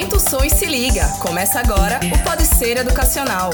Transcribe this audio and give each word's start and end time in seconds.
Aumenta 0.00 0.16
o 0.16 0.20
som 0.20 0.42
e 0.42 0.48
se 0.48 0.64
liga. 0.64 1.06
Começa 1.18 1.60
agora 1.60 2.00
o 2.10 2.18
Pode 2.24 2.46
Ser 2.46 2.78
Educacional. 2.78 3.50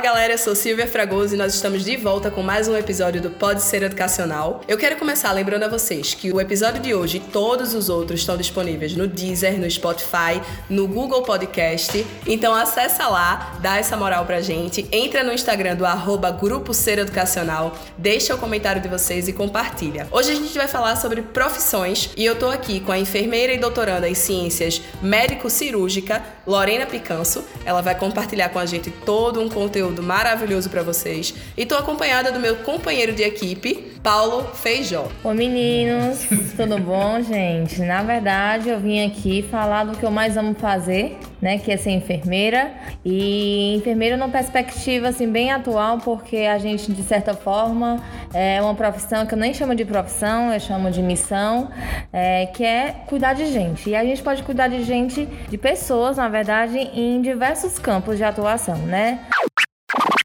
Fala 0.00 0.14
galera, 0.14 0.32
eu 0.32 0.38
sou 0.38 0.54
Silvia 0.54 0.86
Fragoso 0.86 1.34
e 1.34 1.36
nós 1.36 1.54
estamos 1.54 1.84
de 1.84 1.94
volta 1.94 2.30
com 2.30 2.42
mais 2.42 2.66
um 2.66 2.74
episódio 2.74 3.20
do 3.20 3.28
Pode 3.28 3.60
Ser 3.62 3.82
Educacional. 3.82 4.62
Eu 4.66 4.78
quero 4.78 4.96
começar 4.96 5.30
lembrando 5.30 5.64
a 5.64 5.68
vocês 5.68 6.14
que 6.14 6.32
o 6.32 6.40
episódio 6.40 6.80
de 6.80 6.94
hoje 6.94 7.18
e 7.18 7.20
todos 7.20 7.74
os 7.74 7.90
outros 7.90 8.20
estão 8.20 8.34
disponíveis 8.34 8.96
no 8.96 9.06
Deezer, 9.06 9.60
no 9.60 9.70
Spotify, 9.70 10.40
no 10.70 10.88
Google 10.88 11.22
Podcast. 11.22 12.06
Então 12.26 12.54
acessa 12.54 13.08
lá, 13.08 13.58
dá 13.60 13.76
essa 13.76 13.94
moral 13.94 14.24
pra 14.24 14.40
gente, 14.40 14.88
entra 14.90 15.22
no 15.22 15.34
Instagram 15.34 15.76
do 15.76 15.84
arroba 15.84 16.30
Grupo 16.30 16.72
Ser 16.72 16.98
Educacional, 16.98 17.76
deixa 17.98 18.34
o 18.34 18.38
comentário 18.38 18.80
de 18.80 18.88
vocês 18.88 19.28
e 19.28 19.34
compartilha. 19.34 20.08
Hoje 20.10 20.32
a 20.32 20.34
gente 20.34 20.56
vai 20.56 20.66
falar 20.66 20.96
sobre 20.96 21.20
profissões 21.20 22.08
e 22.16 22.24
eu 22.24 22.36
tô 22.36 22.48
aqui 22.48 22.80
com 22.80 22.90
a 22.90 22.98
enfermeira 22.98 23.52
e 23.52 23.58
doutoranda 23.58 24.08
em 24.08 24.14
ciências 24.14 24.80
médico-cirúrgica, 25.02 26.24
Lorena 26.46 26.86
Picanso. 26.86 27.44
Ela 27.66 27.82
vai 27.82 27.94
compartilhar 27.94 28.48
com 28.48 28.58
a 28.58 28.64
gente 28.64 28.90
todo 28.90 29.42
um 29.42 29.50
conteúdo 29.50 29.89
conteúdo 29.90 30.02
maravilhoso 30.02 30.70
para 30.70 30.82
vocês. 30.82 31.34
E 31.56 31.66
tô 31.66 31.74
acompanhada 31.74 32.30
do 32.32 32.40
meu 32.40 32.56
companheiro 32.56 33.12
de 33.12 33.22
equipe, 33.22 33.90
Paulo 34.02 34.44
Feijó. 34.54 35.08
Oi 35.22 35.34
meninos, 35.34 36.26
tudo 36.56 36.78
bom, 36.78 37.20
gente? 37.20 37.82
Na 37.82 38.02
verdade, 38.02 38.70
eu 38.70 38.80
vim 38.80 39.04
aqui 39.04 39.42
falar 39.42 39.84
do 39.84 39.96
que 39.96 40.04
eu 40.04 40.10
mais 40.10 40.36
amo 40.36 40.54
fazer, 40.54 41.18
né, 41.40 41.58
que 41.58 41.70
é 41.70 41.76
ser 41.76 41.90
enfermeira. 41.90 42.72
E 43.04 43.76
enfermeira 43.76 44.16
numa 44.16 44.28
perspectiva 44.28 45.08
assim 45.08 45.30
bem 45.30 45.50
atual, 45.50 45.98
porque 45.98 46.38
a 46.38 46.58
gente 46.58 46.92
de 46.92 47.02
certa 47.02 47.34
forma 47.34 48.02
é 48.32 48.60
uma 48.62 48.74
profissão 48.74 49.26
que 49.26 49.34
eu 49.34 49.38
nem 49.38 49.52
chamo 49.52 49.74
de 49.74 49.84
profissão, 49.84 50.52
eu 50.52 50.60
chamo 50.60 50.90
de 50.90 51.02
missão, 51.02 51.70
é, 52.12 52.46
que 52.46 52.64
é 52.64 52.94
cuidar 53.06 53.34
de 53.34 53.46
gente. 53.46 53.90
E 53.90 53.96
a 53.96 54.04
gente 54.04 54.22
pode 54.22 54.42
cuidar 54.42 54.68
de 54.68 54.82
gente, 54.84 55.26
de 55.26 55.58
pessoas, 55.58 56.16
na 56.16 56.28
verdade, 56.28 56.78
em 56.78 57.20
diversos 57.20 57.78
campos 57.78 58.16
de 58.16 58.24
atuação, 58.24 58.78
né? 58.78 59.20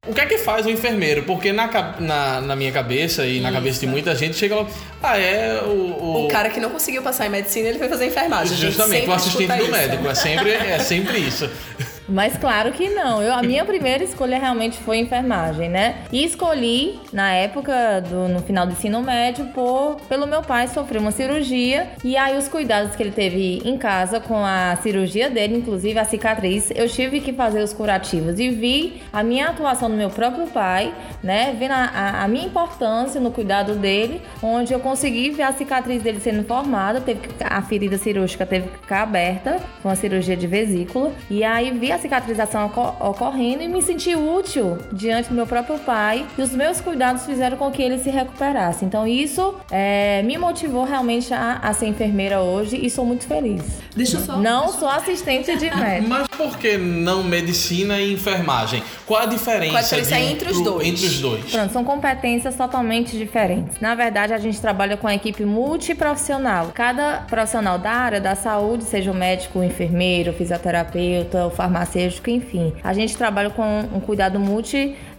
O 0.07 0.13
que 0.13 0.21
é 0.21 0.25
que 0.25 0.37
faz 0.37 0.65
o 0.65 0.69
enfermeiro? 0.69 1.23
Porque 1.23 1.51
na, 1.51 1.67
na, 1.99 2.41
na 2.41 2.55
minha 2.55 2.71
cabeça 2.71 3.25
e 3.25 3.39
na 3.39 3.49
Isso. 3.49 3.57
cabeça 3.57 3.79
de 3.79 3.87
muita 3.87 4.15
gente 4.15 4.35
chega 4.37 4.55
lá, 4.55 4.67
ah, 5.01 5.17
é 5.17 5.61
o, 5.63 5.67
o. 5.67 6.25
O 6.25 6.27
cara 6.27 6.49
que 6.49 6.59
não 6.59 6.69
conseguiu 6.69 7.01
passar 7.01 7.25
em 7.25 7.29
medicina, 7.29 7.69
ele 7.69 7.79
foi 7.79 7.89
fazer 7.89 8.05
enfermagem. 8.05 8.55
Justamente, 8.55 9.09
o 9.09 9.13
assistente 9.13 9.57
do 9.57 9.71
médico. 9.71 10.07
É 10.07 10.15
sempre, 10.15 10.51
é 10.51 10.79
sempre 10.79 11.17
isso. 11.19 11.49
Mas 12.07 12.37
claro 12.37 12.71
que 12.71 12.89
não. 12.89 13.21
Eu, 13.21 13.33
a 13.33 13.41
minha 13.41 13.63
primeira 13.65 14.03
escolha 14.03 14.37
realmente 14.37 14.77
foi 14.77 14.97
enfermagem, 14.97 15.69
né? 15.69 16.03
E 16.11 16.23
escolhi, 16.23 16.99
na 17.11 17.31
época, 17.31 18.01
do, 18.01 18.27
no 18.27 18.41
final 18.41 18.65
do 18.65 18.73
ensino 18.73 19.01
médio, 19.01 19.45
por, 19.47 19.97
pelo 20.07 20.27
meu 20.27 20.41
pai 20.41 20.67
sofrer 20.67 20.99
uma 20.99 21.11
cirurgia. 21.11 21.89
E 22.03 22.15
aí, 22.15 22.37
os 22.37 22.47
cuidados 22.47 22.95
que 22.95 23.03
ele 23.03 23.11
teve 23.11 23.61
em 23.65 23.77
casa 23.77 24.19
com 24.19 24.37
a 24.37 24.75
cirurgia 24.81 25.29
dele, 25.29 25.57
inclusive 25.57 25.97
a 25.97 26.05
cicatriz, 26.05 26.71
eu 26.75 26.87
tive 26.87 27.19
que 27.19 27.33
fazer 27.33 27.63
os 27.63 27.73
curativos. 27.73 28.39
E 28.39 28.49
vi 28.49 29.01
a 29.11 29.23
minha 29.23 29.47
atuação 29.47 29.89
no 29.89 29.97
meu 29.97 30.09
próprio 30.09 30.47
pai, 30.47 30.93
né? 31.23 31.55
Vendo 31.57 31.71
a, 31.71 31.85
a, 31.85 32.23
a 32.23 32.27
minha 32.27 32.45
importância 32.45 33.19
no 33.19 33.31
cuidado 33.31 33.75
dele, 33.75 34.21
onde 34.41 34.73
eu 34.73 34.79
consegui 34.79 35.31
ver 35.31 35.43
a 35.43 35.53
cicatriz 35.53 36.03
dele 36.03 36.19
sendo 36.19 36.43
formada. 36.43 37.01
Teve 37.01 37.27
que, 37.27 37.43
a 37.43 37.61
ferida 37.61 37.97
cirúrgica 37.97 38.45
teve 38.45 38.67
que 38.67 38.77
ficar 38.79 39.03
aberta, 39.03 39.59
com 39.81 39.89
a 39.89 39.95
cirurgia 39.95 40.37
de 40.37 40.45
vesícula. 40.45 41.11
E 41.29 41.43
aí 41.43 41.71
vi 41.71 41.94
a 41.95 41.99
cicatrização 41.99 42.71
ocorrendo 42.99 43.63
e 43.63 43.67
me 43.67 43.81
senti 43.81 44.15
útil 44.15 44.77
diante 44.91 45.29
do 45.29 45.35
meu 45.35 45.47
próprio 45.47 45.79
pai 45.79 46.25
e 46.37 46.41
os 46.41 46.51
meus 46.51 46.81
cuidados 46.81 47.25
fizeram 47.25 47.57
com 47.57 47.71
que 47.71 47.81
ele 47.81 47.97
se 47.99 48.09
recuperasse. 48.09 48.85
Então 48.85 49.07
isso 49.07 49.55
é, 49.71 50.21
me 50.23 50.37
motivou 50.37 50.83
realmente 50.83 51.33
a, 51.33 51.59
a, 51.61 51.73
ser 51.73 51.87
enfermeira 51.87 52.41
hoje 52.41 52.77
e 52.77 52.89
sou 52.89 53.05
muito 53.05 53.25
feliz. 53.25 53.63
Deixa 53.95 54.17
eu 54.17 54.21
só. 54.21 54.37
Não 54.37 54.67
sou 54.69 54.89
assistente 54.89 55.55
de 55.57 55.69
médico. 55.75 56.09
Mas 56.09 56.27
por 56.27 56.57
que 56.57 56.77
não 56.77 57.23
medicina 57.23 57.99
e 57.99 58.13
enfermagem? 58.13 58.83
Qual 59.05 59.21
a 59.21 59.25
diferença, 59.25 59.71
Qual 59.71 59.77
a 59.77 59.81
diferença 59.81 60.15
um 60.15 60.29
entre, 60.29 60.51
os 60.51 60.61
dois? 60.61 60.87
entre 60.87 61.05
os 61.05 61.19
dois? 61.19 61.51
Pronto, 61.51 61.71
são 61.71 61.83
competências 61.83 62.55
totalmente 62.55 63.17
diferentes. 63.17 63.79
Na 63.79 63.95
verdade, 63.95 64.33
a 64.33 64.37
gente 64.37 64.59
trabalha 64.59 64.97
com 64.97 65.07
a 65.07 65.15
equipe 65.15 65.45
multiprofissional. 65.45 66.71
Cada 66.73 67.19
profissional 67.27 67.77
da 67.77 67.91
área 67.91 68.19
da 68.19 68.35
saúde, 68.35 68.83
seja 68.83 69.11
o 69.11 69.15
médico, 69.15 69.59
o 69.59 69.63
enfermeiro, 69.63 70.31
o 70.31 70.33
fisioterapeuta, 70.33 71.45
o 71.45 71.49
farmacêutico, 71.49 71.84
farmacêutico, 71.85 72.29
enfim. 72.29 72.73
A 72.83 72.93
gente 72.93 73.15
trabalha 73.15 73.49
com 73.49 73.63
um 73.93 73.99
cuidado 73.99 74.39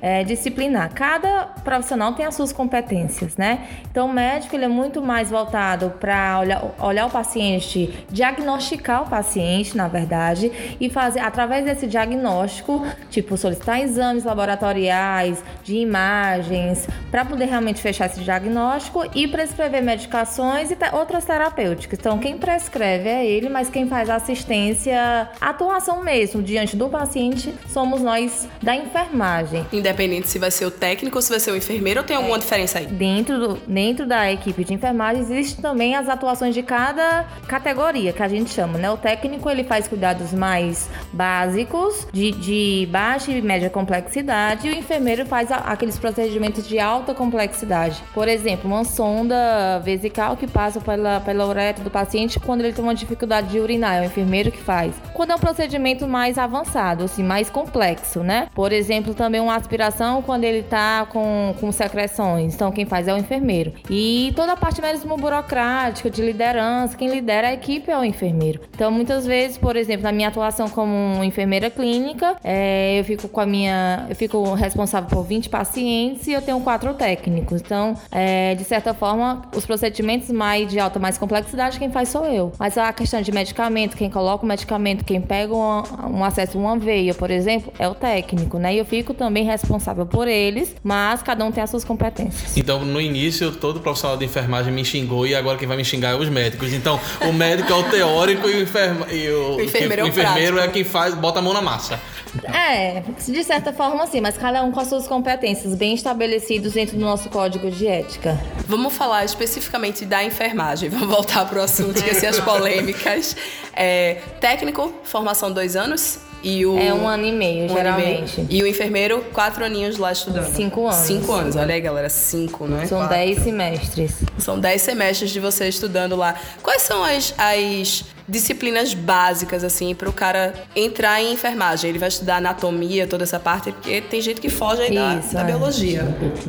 multidisciplinar. 0.03 0.93
Cada 0.95 1.45
profissional 1.65 2.13
tem 2.13 2.27
as 2.27 2.35
suas 2.35 2.53
competências, 2.53 3.37
né? 3.37 3.67
Então, 3.91 4.07
o 4.07 4.13
médico 4.13 4.55
ele 4.55 4.65
é 4.65 4.69
muito 4.69 5.03
mais 5.03 5.31
voltado 5.31 5.93
para 6.01 6.41
olhar, 6.41 6.65
olhar 6.79 7.07
o 7.07 7.11
paciente, 7.11 8.07
diagnosticar 8.11 9.03
o 9.03 9.09
paciente, 9.09 9.77
na 9.77 9.89
verdade, 9.89 10.77
e 10.81 10.91
fazer, 10.91 11.21
através 11.21 11.65
desse 11.65 11.87
diagnóstico, 11.87 12.85
tipo, 13.11 13.37
solicitar 13.37 13.81
exames 13.81 14.25
laboratoriais, 14.25 15.43
de 15.63 15.77
imagens, 15.77 16.87
para 17.11 17.25
poder 17.25 17.47
realmente 17.47 17.81
fechar 17.81 18.07
esse 18.07 18.21
diagnóstico 18.21 19.05
e 19.15 19.27
prescrever 19.27 19.83
medicações 19.83 20.71
e 20.71 20.77
outras 20.93 21.25
terapêuticas. 21.25 21.99
Então, 21.99 22.19
quem 22.19 22.39
prescreve 22.39 23.09
é 23.09 23.25
ele, 23.27 23.49
mas 23.49 23.69
quem 23.69 23.89
faz 23.89 24.11
assistência, 24.11 25.29
atuação 25.41 26.03
mesmo, 26.03 26.43
diante 26.43 26.77
do 26.77 26.89
paciente 26.89 27.55
somos 27.69 28.01
nós 28.01 28.49
da 28.63 28.75
enfermagem. 28.75 29.65
Independente 29.87 30.29
se 30.29 30.37
vai 30.41 30.51
ser 30.51 30.67
o 30.67 30.71
técnico 30.71 31.17
ou 31.17 31.23
se 31.23 31.31
vai 31.31 31.39
ser 31.39 31.53
o 31.53 31.57
enfermeiro, 31.57 32.01
ou 32.01 32.07
tem 32.07 32.17
alguma 32.17 32.37
é. 32.37 32.41
diferença 32.41 32.81
aí? 32.81 32.87
Dentro, 32.87 33.39
do, 33.39 33.55
dentro 33.69 34.05
da 34.05 34.33
equipe 34.33 34.65
de 34.65 34.75
enfermagem 34.75 35.23
existem 35.23 35.63
também 35.63 35.95
as 35.95 36.09
atuações 36.09 36.53
de 36.53 36.63
cada 36.63 37.25
categoria 37.47 38.13
que 38.13 38.21
a 38.21 38.27
gente 38.27 38.51
chama, 38.51 38.79
né? 38.79 38.91
O 38.91 38.97
técnico 38.97 39.49
ele 39.49 39.63
faz 39.63 39.87
cuidados 39.87 40.33
mais 40.33 40.91
básicos, 41.13 42.09
de, 42.13 42.33
de 42.33 42.89
baixa 42.91 43.31
e 43.31 43.41
média 43.41 43.71
complexidade, 43.71 44.67
e 44.67 44.73
o 44.73 44.75
enfermeiro 44.77 45.25
faz 45.25 45.53
a, 45.53 45.59
aqueles 45.59 45.97
procedimentos 45.97 46.67
de 46.67 46.81
alta 46.81 47.15
complexidade. 47.15 48.03
Por 48.13 48.27
exemplo, 48.27 48.69
uma 48.69 48.85
sonda 48.85 49.79
vesical 49.85 50.37
que 50.37 50.49
passa 50.49 50.81
pela, 50.81 51.21
pela 51.21 51.47
uretra 51.47 51.85
do 51.85 51.91
paciente 51.93 52.41
quando 52.41 52.63
ele 52.63 52.73
tem 52.73 52.83
uma 52.83 52.95
dificuldade 52.95 53.51
de 53.51 53.61
urinar, 53.61 53.99
é 53.99 54.01
o 54.01 54.05
enfermeiro 54.05 54.51
que 54.51 54.61
faz. 54.61 54.93
Quando 55.15 55.31
é 55.31 55.37
um 55.37 55.39
procedimento 55.39 56.09
mais 56.09 56.39
avançado, 56.39 57.05
assim, 57.05 57.23
mais 57.23 57.49
complexo, 57.49 58.25
né? 58.25 58.49
Por 58.53 58.73
exemplo, 58.73 59.15
também 59.15 59.41
uma 59.41 59.55
aspiração 59.77 60.23
quando 60.23 60.45
ele 60.45 60.63
tá 60.63 61.07
com, 61.07 61.55
com 61.61 61.71
secreções. 61.71 62.55
Então, 62.55 62.73
quem 62.73 62.87
faz 62.87 63.07
é 63.07 63.15
o 63.15 63.19
enfermeiro. 63.19 63.73
E 63.91 64.33
toda 64.35 64.53
a 64.53 64.57
parte 64.57 64.81
mesmo 64.81 65.17
burocrática, 65.17 66.09
de 66.09 66.23
liderança, 66.23 66.97
quem 66.97 67.09
lidera 67.09 67.49
a 67.49 67.53
equipe 67.53 67.91
é 67.91 67.99
o 67.99 68.05
enfermeiro. 68.05 68.61
Então, 68.75 68.91
muitas 68.91 69.27
vezes, 69.27 69.59
por 69.59 69.77
exemplo, 69.77 70.05
na 70.05 70.13
minha 70.13 70.29
atuação 70.29 70.69
como 70.69 71.23
enfermeira 71.23 71.71
clínica, 71.71 72.37
é, 72.43 72.99
eu 72.99 73.05
fico 73.05 73.29
com 73.29 73.41
a 73.41 73.47
minha. 73.47 74.07
Eu 74.09 74.17
fico 74.17 74.55
responsável 74.55 75.09
por 75.09 75.25
20 75.25 75.49
pacientes 75.49 76.27
e 76.27 76.33
eu 76.33 76.41
tenho 76.41 76.61
quatro 76.61 76.95
técnicos. 76.95 77.61
Então, 77.61 77.95
é, 78.11 78.55
de 78.55 78.65
certa 78.65 78.95
forma, 78.95 79.43
os 79.55 79.67
procedimentos 79.67 80.31
mais 80.31 80.71
de 80.71 80.81
alta 80.81 80.99
mais 80.99 81.19
complexidade, 81.19 81.79
quem 81.79 81.91
faz 81.91 82.09
sou 82.09 82.25
eu. 82.25 82.53
Mas 82.59 82.79
a 82.79 82.93
questão 82.93 83.21
de 83.21 83.31
medicamento, 83.31 83.97
quem 83.97 84.11
coloca 84.11 84.45
o 84.45 84.49
medicamento, 84.49 85.05
quem 85.05 85.21
pega 85.21 85.55
um, 85.55 85.83
um 86.19 86.25
acesso 86.25 86.59
uma 86.59 86.79
veia, 86.79 87.13
por 87.13 87.31
exemplo, 87.31 87.73
é 87.79 87.87
o 87.87 87.95
técnico, 87.95 88.59
né? 88.59 88.75
E 88.75 88.79
eu 88.79 88.85
fico 88.85 89.13
também 89.13 89.45
responsável 89.45 89.66
por 90.11 90.29
eles, 90.29 90.75
mas 90.83 91.23
cada 91.23 91.45
um 91.45 91.53
tem 91.53 91.63
as 91.63 91.71
suas 91.71 91.85
competências. 91.85 92.57
Então, 92.57 92.85
no 92.85 93.01
início, 93.01 93.53
todo 93.53 93.81
profissional 93.81 94.17
de 94.17 94.25
enfermagem 94.25 94.73
me 94.73 94.85
xingou 94.85 95.27
e 95.27 95.35
agora 95.35 95.59
quem 95.59 95.67
vai 95.67 95.77
me 95.77 95.85
xingar 95.85 96.11
é 96.11 96.15
os 96.15 96.29
médicos. 96.29 96.73
Então, 96.73 97.01
o 97.21 97.33
médico 97.33 97.73
é 97.73 97.75
o 97.75 97.83
teórico 97.85 98.49
e 98.49 98.55
o, 98.55 98.63
enferma, 98.63 99.07
e 99.13 99.29
o, 99.29 99.57
o 99.57 99.61
enfermeiro, 99.61 100.05
o 100.05 100.09
enfermeiro 100.09 100.59
é 100.59 100.69
quem 100.69 100.85
faz, 100.85 101.15
bota 101.15 101.39
a 101.39 101.43
mão 101.43 101.53
na 101.53 101.61
massa. 101.63 102.01
É, 102.45 103.03
de 103.27 103.45
certa 103.45 103.73
forma 103.73 104.07
sim, 104.07 104.21
mas 104.21 104.37
cada 104.37 104.63
um 104.63 104.71
com 104.71 104.81
as 104.81 104.89
suas 104.89 105.07
competências 105.07 105.75
bem 105.75 105.95
estabelecidos 105.95 106.73
dentro 106.73 106.97
do 106.97 107.05
nosso 107.05 107.29
código 107.29 107.71
de 107.71 107.87
ética. 107.87 108.39
Vamos 108.67 108.95
falar 108.95 109.25
especificamente 109.25 110.05
da 110.05 110.23
enfermagem. 110.25 110.89
Vamos 110.97 111.09
voltar 111.09 111.49
para 111.49 111.61
o 111.61 111.63
assunto, 111.63 111.97
esqueci 111.97 112.27
as 112.27 112.41
polêmicas. 112.41 113.37
É, 113.75 114.15
técnico, 114.41 114.93
formação 115.05 115.53
dois 115.53 115.77
anos? 115.77 116.26
E 116.47 116.65
o... 116.65 116.79
É 116.79 116.95
um 116.95 117.09
ano 117.09 117.25
e 117.25 117.33
meio, 117.33 117.65
um 117.65 117.69
geralmente. 117.69 118.41
E, 118.41 118.45
meio. 118.45 118.49
e, 118.51 118.63
o 118.63 118.67
enfermeiro, 118.69 119.25
quatro 119.33 119.65
aninhos 119.65 119.99
lá 119.99 120.13
estudando. 120.13 120.47
Cinco 120.55 120.87
anos. 120.87 120.95
Cinco 120.95 121.33
anos, 121.33 121.57
olha 121.57 121.75
aí, 121.75 121.81
galera, 121.81 122.09
cinco, 122.09 122.69
não 122.69 122.81
é? 122.81 122.87
São 122.87 122.99
quatro. 122.99 123.17
dez 123.17 123.41
semestres. 123.41 124.13
São 124.39 124.57
dez 124.57 124.81
semestres 124.81 125.33
de 125.33 125.41
você 125.41 125.67
estudando 125.67 126.15
lá. 126.15 126.37
Quais 126.63 126.83
são 126.83 127.03
as, 127.03 127.35
as 127.37 128.05
disciplinas 128.29 128.95
básicas, 128.95 129.65
assim, 129.65 129.93
para 129.93 130.09
o 130.09 130.13
cara 130.13 130.55
entrar 130.77 131.21
em 131.21 131.33
enfermagem? 131.33 131.91
Ele 131.91 131.99
vai 131.99 132.09
estudar 132.09 132.37
anatomia, 132.37 133.09
toda 133.09 133.25
essa 133.25 133.41
parte, 133.41 133.73
porque 133.73 134.01
tem 134.03 134.21
gente 134.21 134.41
que 134.41 134.49
foge 134.49 134.83
aí 134.83 135.19
Isso, 135.19 135.35
da, 135.35 135.43
da 135.43 135.49
é. 135.49 135.53
biologia. 135.53 136.05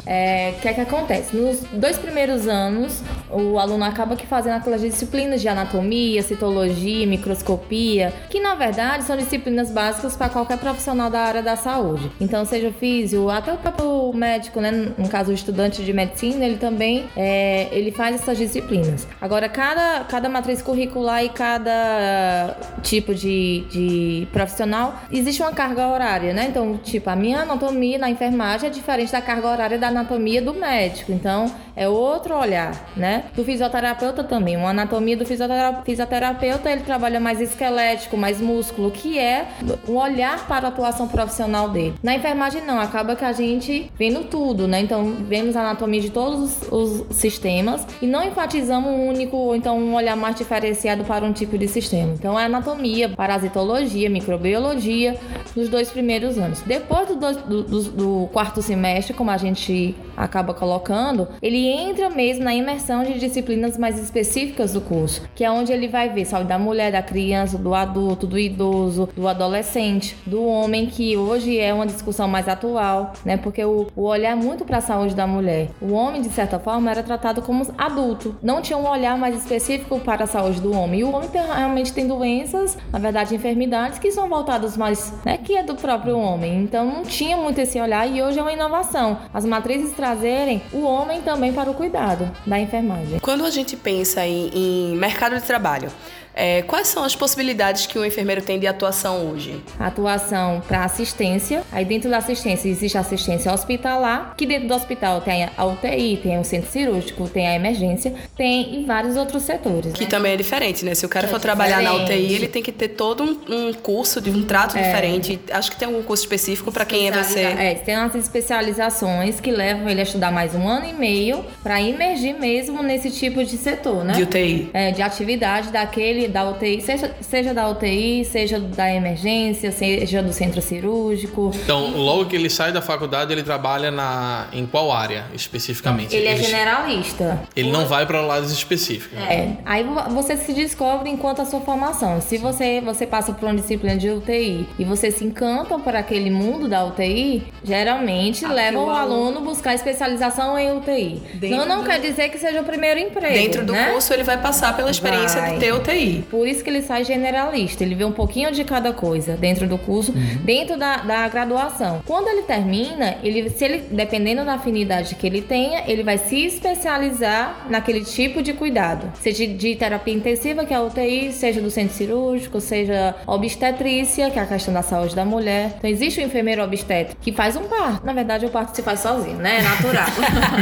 É, 0.06 0.54
o 0.56 0.62
que 0.62 0.68
é 0.68 0.74
que 0.76 0.82
acontece? 0.82 1.36
Nos 1.36 1.62
dois 1.74 1.98
primeiros 1.98 2.48
anos, 2.48 3.02
o 3.32 3.60
aluno 3.60 3.84
acaba 3.84 4.16
que 4.16 4.26
fazendo 4.26 4.56
aquelas 4.56 4.82
disciplinas 4.82 5.42
de 5.42 5.48
anatomia, 5.48 6.22
citologia, 6.22 7.06
microscopia, 7.06 8.14
que 8.30 8.40
na 8.40 8.56
verdade 8.56 9.04
são 9.04 9.18
disciplinas 9.18 9.72
básicas 9.72 10.16
para 10.16 10.30
qualquer 10.30 10.58
profissional 10.58 11.10
da 11.10 11.22
área 11.22 11.42
da 11.42 11.56
saúde. 11.56 12.12
Então, 12.20 12.46
seja 12.46 12.70
o 12.70 12.74
físico, 12.74 13.30
até 13.30 13.54
o 13.54 13.58
próprio 13.58 14.12
médico, 14.14 14.60
né? 14.60 14.72
No 14.98 15.10
caso, 15.10 15.32
o 15.32 15.34
estudante 15.34 15.84
de 15.84 15.94
medicina, 15.94 16.46
ele 16.46 16.58
também 16.58 17.06
é, 17.16 17.68
ele 17.72 17.92
faz 17.92 18.16
essas 18.16 18.38
disciplinas. 18.38 19.08
Agora, 19.20 19.50
cada, 19.50 20.04
cada 20.06 20.30
matriz 20.30 20.62
curricular 20.62 21.24
e 21.24 21.30
cada 21.30 22.56
tipo 22.82 23.14
de, 23.14 23.66
de 23.70 24.28
profissional 24.32 24.96
existe 25.12 25.42
uma 25.42 25.52
carga 25.52 25.88
horária, 25.88 26.34
né? 26.34 26.48
Então, 26.50 26.78
tipo, 26.78 27.10
a 27.10 27.16
minha 27.16 27.42
anatomia 27.42 27.98
na 27.98 28.10
enfermagem 28.10 28.70
é 28.70 28.72
diferente 28.72 29.12
da 29.12 29.22
carga 29.22 29.48
horária 29.48 29.78
da 29.78 29.88
anatomia 29.88 30.42
do 30.42 30.54
médico. 30.54 31.12
Então, 31.12 31.52
é 31.76 31.88
outro 31.88 32.36
olhar, 32.36 32.74
né? 32.96 33.17
Do 33.36 33.44
fisioterapeuta 33.44 34.24
também. 34.24 34.58
Uma 34.58 34.70
anatomia 34.70 35.18
do 35.18 35.26
fisioterapeuta, 35.26 36.72
ele 36.72 36.82
trabalha 36.82 37.20
mais 37.20 37.42
esquelético, 37.42 38.18
mais 38.18 38.40
músculo, 38.40 38.92
que 38.92 39.18
é 39.18 39.48
um 39.88 39.96
olhar 39.96 40.48
para 40.48 40.68
a 40.68 40.70
atuação 40.70 41.08
profissional 41.08 41.70
dele. 41.70 41.94
Na 42.02 42.16
enfermagem, 42.16 42.66
não. 42.66 42.80
Acaba 42.80 43.16
que 43.16 43.26
a 43.26 43.34
gente 43.34 43.92
vendo 43.98 44.26
tudo, 44.26 44.68
né? 44.68 44.80
Então, 44.80 45.14
vemos 45.28 45.56
a 45.56 45.62
anatomia 45.62 46.02
de 46.02 46.10
todos 46.10 46.62
os, 46.70 47.08
os 47.10 47.18
sistemas 47.18 47.86
e 48.02 48.08
não 48.08 48.24
enfatizamos 48.24 48.90
um 48.92 49.08
único 49.08 49.36
ou 49.36 49.56
então 49.56 49.78
um 49.78 49.96
olhar 49.96 50.16
mais 50.16 50.36
diferenciado 50.36 51.04
para 51.04 51.26
um 51.26 51.34
tipo 51.34 51.58
de 51.58 51.68
sistema. 51.68 52.14
Então, 52.14 52.40
é 52.40 52.46
anatomia, 52.46 53.10
parasitologia, 53.10 54.10
microbiologia 54.10 55.18
nos 55.56 55.70
dois 55.70 55.90
primeiros 55.90 56.38
anos. 56.38 56.62
Depois 56.62 57.08
do, 57.08 57.16
do, 57.16 57.64
do, 57.64 57.84
do 57.84 58.30
quarto 58.32 58.62
semestre, 58.62 59.14
como 59.14 59.32
a 59.32 59.38
gente 59.38 59.96
acaba 60.16 60.54
colocando, 60.54 61.28
ele 61.42 61.68
entra 61.68 62.10
mesmo 62.10 62.44
na 62.44 62.54
imersão 62.54 63.04
de 63.14 63.20
disciplinas 63.20 63.78
mais 63.78 64.00
específicas 64.00 64.74
do 64.74 64.82
curso, 64.82 65.22
que 65.36 65.44
é 65.44 65.52
onde 65.52 65.72
ele 65.72 65.88
vai 65.88 66.10
ver 66.10 66.26
saúde 66.26 66.50
da 66.50 66.60
mulher, 66.60 66.92
da 66.92 67.02
criança, 67.02 67.58
do 67.58 67.74
adulto, 67.74 68.28
do 68.28 68.38
idoso, 68.38 69.10
do 69.16 69.28
adolescente, 69.28 70.16
do 70.26 70.44
homem, 70.44 70.86
que 70.86 71.18
hoje 71.18 71.58
é 71.58 71.74
uma 71.74 71.86
discussão 71.86 72.28
mais 72.28 72.48
atual, 72.48 73.14
né? 73.24 73.38
Porque 73.38 73.64
o, 73.64 73.88
o 73.96 74.04
olhar 74.04 74.36
muito 74.36 74.66
para 74.66 74.78
a 74.78 74.82
saúde 74.82 75.16
da 75.16 75.28
mulher. 75.28 75.70
O 75.82 75.94
homem, 75.94 76.22
de 76.22 76.30
certa 76.30 76.60
forma, 76.60 76.90
era 76.92 77.04
tratado 77.04 77.42
como 77.42 77.68
adulto, 77.78 78.36
não 78.42 78.62
tinha 78.62 78.78
um 78.78 78.88
olhar 78.88 79.18
mais 79.18 79.36
específico 79.36 80.00
para 80.00 80.24
a 80.24 80.28
saúde 80.28 80.62
do 80.62 80.74
homem. 80.74 81.02
E 81.02 81.04
o 81.04 81.12
homem 81.12 81.30
tem, 81.30 81.42
realmente 81.42 81.94
tem 81.94 82.08
doenças, 82.08 82.78
na 82.92 83.00
verdade, 83.00 83.36
enfermidades 83.36 84.00
que 84.00 84.12
são 84.12 84.30
voltadas 84.30 84.76
mais, 84.78 85.14
né? 85.26 85.38
Que 85.38 85.58
é 85.58 85.64
do 85.64 85.76
próprio 85.76 86.18
homem. 86.18 86.62
Então 86.64 86.86
não 86.86 87.04
tinha 87.04 87.38
muito 87.38 87.60
esse 87.60 87.80
olhar 87.80 88.08
e 88.08 88.22
hoje 88.22 88.40
é 88.40 88.42
uma 88.42 88.54
inovação. 88.54 89.18
As 89.34 89.46
matrizes 89.46 89.94
trazerem 89.94 90.62
o 90.74 90.84
homem 90.84 91.22
também 91.22 91.54
para 91.54 91.70
o 91.70 91.74
cuidado 91.74 92.30
da 92.46 92.60
enfermagem. 92.60 92.97
Quando 93.22 93.46
a 93.46 93.50
gente 93.50 93.76
pensa 93.76 94.26
em, 94.26 94.50
em 94.54 94.96
mercado 94.96 95.36
de 95.36 95.44
trabalho, 95.44 95.92
é, 96.38 96.62
quais 96.62 96.88
são 96.88 97.04
as 97.04 97.16
possibilidades 97.16 97.88
que 97.88 97.98
o 97.98 98.06
enfermeiro 98.06 98.44
tem 98.44 98.60
de 98.60 98.68
atuação 98.68 99.32
hoje? 99.32 99.60
Atuação 99.80 100.62
para 100.68 100.84
assistência. 100.84 101.64
Aí 101.72 101.84
dentro 101.84 102.12
da 102.12 102.18
assistência 102.18 102.70
existe 102.70 102.96
assistência 102.96 103.52
hospitalar, 103.52 104.36
que 104.38 104.46
dentro 104.46 104.68
do 104.68 104.74
hospital 104.76 105.20
tem 105.22 105.50
a 105.58 105.66
UTI, 105.66 106.20
tem 106.22 106.40
o 106.40 106.44
centro 106.44 106.70
cirúrgico, 106.70 107.28
tem 107.28 107.48
a 107.48 107.56
emergência, 107.56 108.14
tem 108.36 108.76
em 108.76 108.86
vários 108.86 109.18
outros 109.18 109.44
setores. 109.44 109.94
Que 109.94 110.04
né? 110.04 110.10
também 110.10 110.34
é 110.34 110.38
diferente, 110.38 110.86
né? 110.86 110.94
Se 110.94 111.06
o 111.06 111.10
cara 111.10 111.26
é 111.26 111.30
for 111.30 111.40
trabalhar 111.40 111.82
na 111.82 111.96
UTI, 111.96 112.36
ele 112.36 112.48
tem 112.48 112.62
que 112.62 112.72
ter 112.72 112.90
todo 112.90 113.24
um, 113.24 113.70
um 113.70 113.74
curso 113.74 114.22
de 114.22 114.30
um 114.30 114.44
trato 114.44 114.78
é. 114.78 114.84
diferente. 114.84 115.40
Acho 115.50 115.72
que 115.72 115.78
tem 115.78 115.88
algum 115.88 116.04
curso 116.04 116.22
específico 116.22 116.72
para 116.72 116.86
quem 116.86 117.08
é 117.08 117.12
você. 117.12 117.40
É, 117.40 117.74
tem 117.74 117.98
umas 117.98 118.14
especializações 118.14 119.40
que 119.40 119.50
levam 119.50 119.90
ele 119.90 120.02
a 120.02 120.04
estudar 120.04 120.32
mais 120.32 120.54
um 120.54 120.68
ano 120.68 120.88
e 120.88 120.94
meio 120.94 121.44
para 121.64 121.82
emergir 121.82 122.40
mesmo 122.40 122.84
nesse 122.84 123.10
tipo 123.10 123.44
de 123.44 123.58
setor, 123.58 124.06
né? 124.06 124.14
De 124.14 124.22
UTI. 124.22 124.70
É, 124.72 124.92
de 124.92 125.02
atividade 125.02 125.72
daquele 125.72 126.27
da 126.28 126.50
UTI, 126.50 126.82
seja, 126.82 127.16
seja 127.22 127.54
da 127.54 127.70
UTI, 127.70 128.26
seja 128.26 128.60
da 128.60 128.94
emergência, 128.94 129.72
seja 129.72 130.22
do 130.22 130.34
centro 130.34 130.62
cirúrgico. 130.62 131.52
Então, 131.64 131.92
logo 131.96 132.26
que 132.26 132.36
ele 132.36 132.50
sai 132.50 132.72
da 132.72 132.82
faculdade, 132.82 133.32
ele 133.32 133.44
trabalha 133.44 133.92
na 133.92 134.48
em 134.52 134.66
qual 134.66 134.92
área 134.92 135.26
especificamente? 135.34 136.16
Ele, 136.16 136.28
é 136.28 136.36
generalista. 136.36 137.42
Ele 137.56 137.72
não 137.72 137.86
vai 137.86 138.06
para 138.06 138.22
lados 138.22 138.52
específicos. 138.52 139.18
É. 139.18 139.58
Aí 139.66 139.86
você 140.10 140.38
se 140.38 140.54
descobre 140.54 141.10
enquanto 141.10 141.42
a 141.42 141.46
sua 141.46 141.62
formação. 141.62 142.22
Se 142.22 142.38
você 142.38 142.82
você 142.82 143.06
passa 143.06 143.34
por 143.34 143.48
uma 143.48 143.56
disciplina 143.56 143.98
de 143.98 144.10
UTI 144.10 144.68
e 144.78 144.84
você 144.84 145.12
se 145.12 145.24
encanta 145.24 145.78
por 145.80 145.96
aquele 145.96 146.30
mundo 146.30 146.68
da 146.68 146.84
UTI, 146.86 147.44
geralmente 147.64 148.46
Aqui 148.46 148.54
leva 148.54 148.80
o 148.80 148.90
aluno 148.90 149.42
buscar 149.42 149.74
especialização 149.74 150.58
em 150.58 150.76
UTI. 150.78 151.22
Dentro 151.36 151.58
não 151.58 151.66
não 151.66 151.84
do... 151.84 151.90
quer 151.90 152.00
dizer 152.00 152.30
que 152.30 152.38
seja 152.38 152.62
o 152.62 152.64
primeiro 152.64 153.00
emprego. 153.00 153.34
Dentro 153.34 153.66
do 153.66 153.74
né? 153.74 153.92
curso 153.92 154.14
ele 154.14 154.24
vai 154.24 154.38
passar 154.38 154.76
pela 154.76 154.90
experiência 154.90 155.40
vai. 155.42 155.54
de 155.54 155.60
ter 155.60 155.74
Por 156.22 156.48
isso 156.48 156.64
que 156.64 156.70
ele 156.70 156.82
sai 156.82 157.04
generalista. 157.04 157.84
Ele 157.84 157.96
vê 157.96 158.06
um 158.06 158.12
pouquinho 158.12 158.52
de 158.52 158.64
cada 158.64 158.94
coisa 158.94 159.36
dentro 159.36 159.68
do 159.68 159.78
curso, 159.78 160.12
uhum. 160.12 160.38
dentro 160.44 160.78
da, 160.78 160.98
da 160.98 161.28
graduação. 161.28 162.02
Quando 162.06 162.28
ele 162.28 162.44
termina, 162.44 163.18
ele, 163.24 163.50
se 163.50 163.64
ele, 163.64 163.84
dependendo 163.92 164.44
da 164.44 164.56
afinidade 164.56 165.16
que 165.16 165.28
ele 165.28 165.42
tenha, 165.42 165.84
ele 165.88 166.04
vai 166.04 166.18
se 166.18 166.46
especializar 166.46 167.68
naquele 167.70 168.04
tipo 168.04 168.42
de 168.42 168.54
cuidado. 168.54 169.12
Seja 169.20 169.46
de 169.48 169.76
terapia 169.76 170.14
intensiva, 170.14 170.66
que 170.66 170.74
é 170.74 170.78
a 170.78 170.82
UTI, 170.82 171.32
seja 171.32 171.62
do 171.62 171.70
centro 171.70 171.96
cirúrgico, 171.96 172.60
seja 172.60 173.16
obstetrícia, 173.26 174.30
que 174.30 174.40
é 174.40 174.42
a 174.42 174.46
questão 174.46 174.74
da 174.74 174.82
saúde 174.82 175.16
da 175.16 175.26
mulher. 175.26 175.76
Então 175.78 175.90
existe 175.90 176.20
o 176.20 176.24
enfermeiro 176.24 176.64
obstétrico 176.64 177.22
que 177.22 177.32
faz 177.32 177.56
um 177.56 177.64
parto. 177.64 178.06
Na 178.06 178.14
verdade, 178.14 178.46
o 178.46 178.50
parto 178.50 178.76
se 178.76 178.82
faz 178.82 179.02
sozinho, 179.02 179.38
né? 179.38 179.60
É 179.60 179.62
natural. 179.62 180.08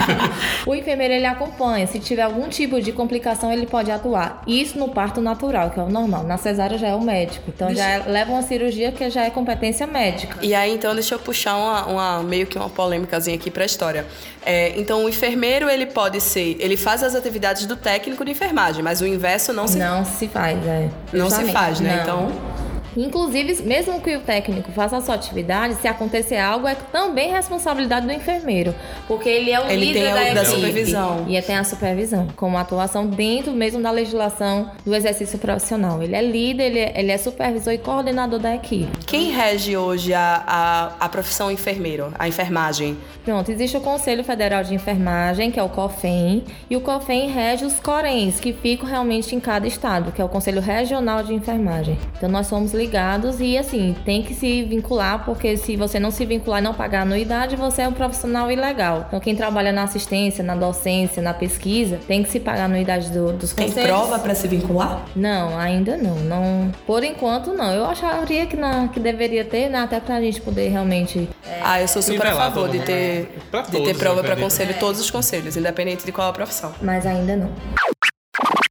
o 0.66 0.76
enfermeiro 0.76 1.14
ele 1.14 1.26
acompanha. 1.26 1.88
Se 1.88 2.00
tiver 2.00 2.24
algum 2.24 2.48
tipo 2.50 2.82
de 2.82 2.92
complicação, 2.92 3.52
ele 3.52 3.66
pode 3.66 3.92
atuar. 3.92 4.42
Isso 4.48 4.78
no 4.78 4.90
parto 4.90 5.22
natural 5.22 5.45
natural, 5.46 5.70
que 5.70 5.80
é 5.80 5.84
o 5.84 5.90
normal. 5.90 6.24
Na 6.24 6.38
cesárea 6.38 6.78
já 6.78 6.88
é 6.88 6.96
o 6.96 7.02
médico. 7.02 7.46
Então 7.48 7.68
deixa... 7.68 7.82
já 7.82 7.90
é, 7.90 8.00
leva 8.08 8.32
uma 8.32 8.42
cirurgia 8.42 8.92
que 8.92 9.10
já 9.10 9.24
é 9.24 9.30
competência 9.30 9.86
médica. 9.86 10.38
E 10.42 10.54
aí, 10.54 10.74
então, 10.74 10.94
deixa 10.94 11.16
eu 11.16 11.20
puxar 11.20 11.56
uma, 11.56 11.86
uma 11.86 12.24
meio 12.24 12.48
que 12.48 12.58
uma 12.58 12.70
polêmicazinha 12.70 13.36
aqui 13.36 13.52
para 13.52 13.64
a 13.64 13.66
história. 13.66 14.06
É, 14.46 14.78
então, 14.80 15.06
o 15.06 15.10
enfermeiro, 15.10 15.70
ele 15.70 15.86
pode 15.86 16.20
ser... 16.22 16.58
Ele 16.60 16.78
faz 16.78 17.04
as 17.04 17.16
atividades 17.16 17.66
do 17.66 17.76
técnico 17.76 18.24
de 18.26 18.32
enfermagem, 18.32 18.84
mas 18.84 19.02
o 19.02 19.08
inverso 19.08 19.54
não 19.54 19.68
se... 19.68 19.78
Não 19.78 20.06
se 20.06 20.28
faz, 20.28 20.58
é. 20.66 20.90
Não 21.14 21.30
se 21.30 21.44
faz, 21.52 21.80
né? 21.80 22.04
Não. 22.06 22.28
Então... 22.30 22.65
Inclusive, 22.96 23.64
mesmo 23.64 24.00
que 24.02 24.16
o 24.16 24.22
técnico 24.22 24.72
faça 24.72 24.98
a 24.98 25.02
sua 25.02 25.16
atividade, 25.16 25.76
se 25.76 25.88
acontecer 25.88 26.38
algo, 26.38 26.68
é 26.68 26.76
também 26.92 27.32
responsabilidade 27.32 28.06
do 28.06 28.12
enfermeiro, 28.12 28.74
porque 29.08 29.30
ele 29.30 29.52
é 29.52 29.60
o 29.60 29.70
ele 29.70 29.86
líder 29.86 30.14
da, 30.14 30.34
da 30.34 30.46
supervisão. 30.46 31.26
E 31.28 31.42
tem 31.42 31.56
a 31.56 31.64
supervisão, 31.64 32.28
como 32.36 32.58
atuação 32.58 33.06
dentro 33.06 33.52
mesmo 33.54 33.82
da 33.82 33.92
legislação 33.92 34.72
do 34.86 34.96
exercício 34.96 35.38
profissional. 35.38 36.02
Ele 36.02 36.16
é 36.16 36.22
líder, 36.22 36.64
ele 36.64 36.80
é, 36.80 36.94
ele 36.96 37.12
é 37.12 37.18
supervisor 37.18 37.74
e 37.74 37.78
coordenador 37.78 38.40
da 38.40 38.56
equipe. 38.56 38.90
Quem 39.06 39.32
rege 39.32 39.76
hoje 39.78 40.14
a, 40.14 40.44
a, 40.46 41.06
a 41.06 41.10
profissão 41.10 41.52
enfermeiro, 41.52 42.14
a 42.18 42.28
enfermagem? 42.28 42.98
Pronto, 43.24 43.52
existe 43.52 43.76
o 43.76 43.82
Conselho 43.82 44.24
Federal 44.24 44.64
de 44.64 44.74
Enfermagem, 44.74 45.52
que 45.52 45.60
é 45.60 45.64
o 45.64 45.70
COFEM, 45.70 46.44
e 46.70 46.76
o 46.76 46.82
COFEM 46.82 47.30
rege 47.30 47.66
os 47.66 47.80
CORENs, 47.80 48.40
que 48.40 48.54
ficam 48.54 48.88
realmente 48.88 49.36
em 49.36 49.40
cada 49.40 49.68
estado, 49.68 50.12
que 50.12 50.22
é 50.22 50.26
o 50.26 50.30
Conselho 50.30 50.62
Regional 50.62 51.24
de 51.24 51.34
Enfermagem. 51.34 51.98
Então 52.18 52.30
nós 52.30 52.48
somos 52.48 52.74
ligados 52.86 53.40
e 53.40 53.58
assim, 53.58 53.96
tem 54.06 54.22
que 54.22 54.34
se 54.34 54.64
vincular, 54.64 55.26
porque 55.26 55.58
se 55.58 55.76
você 55.76 56.00
não 56.00 56.12
se 56.12 56.26
vincular 56.26 56.62
e 56.62 56.64
não 56.64 56.74
pagar 56.74 57.02
anuidade, 57.02 57.56
você 57.56 57.82
é 57.82 57.88
um 57.88 57.94
profissional 57.94 58.52
ilegal. 58.52 59.06
Então 59.08 59.20
quem 59.20 59.36
trabalha 59.36 59.72
na 59.72 59.84
assistência, 59.84 60.44
na 60.44 60.56
docência, 60.56 61.22
na 61.22 61.34
pesquisa, 61.34 62.00
tem 62.08 62.24
que 62.24 62.30
se 62.30 62.40
pagar 62.40 62.66
anuidade 62.66 63.10
do, 63.10 63.34
dos 63.34 63.52
conselhos. 63.52 63.74
Tem 63.74 63.84
prova 63.86 64.20
para 64.20 64.36
se 64.36 64.48
vincular? 64.48 65.04
Não, 65.16 65.58
ainda 65.58 65.98
não. 65.98 66.16
não. 66.16 66.72
Por 66.86 67.04
enquanto 67.04 67.54
não. 67.54 67.72
Eu 67.72 67.86
acharia 67.86 68.46
que, 68.46 68.56
na, 68.56 68.88
que 68.88 69.00
deveria 69.00 69.44
ter, 69.44 69.70
né, 69.70 69.80
até 69.80 70.00
pra 70.00 70.22
gente 70.22 70.40
poder 70.42 70.70
realmente... 70.70 71.28
É... 71.48 71.60
Ah, 71.64 71.82
eu 71.82 71.88
sou 71.88 72.02
super 72.02 72.28
a 72.28 72.36
favor 72.36 72.70
de 72.70 72.80
ter, 72.80 73.30
de 73.72 73.82
ter 73.82 73.98
prova 73.98 74.24
para 74.24 74.36
conselho, 74.36 74.76
todos 74.80 75.02
os 75.02 75.10
conselhos, 75.10 75.58
independente 75.58 76.06
de 76.06 76.12
qual 76.12 76.30
a 76.30 76.34
profissão. 76.34 76.74
Mas 76.82 77.06
ainda 77.06 77.36
não. 77.36 77.50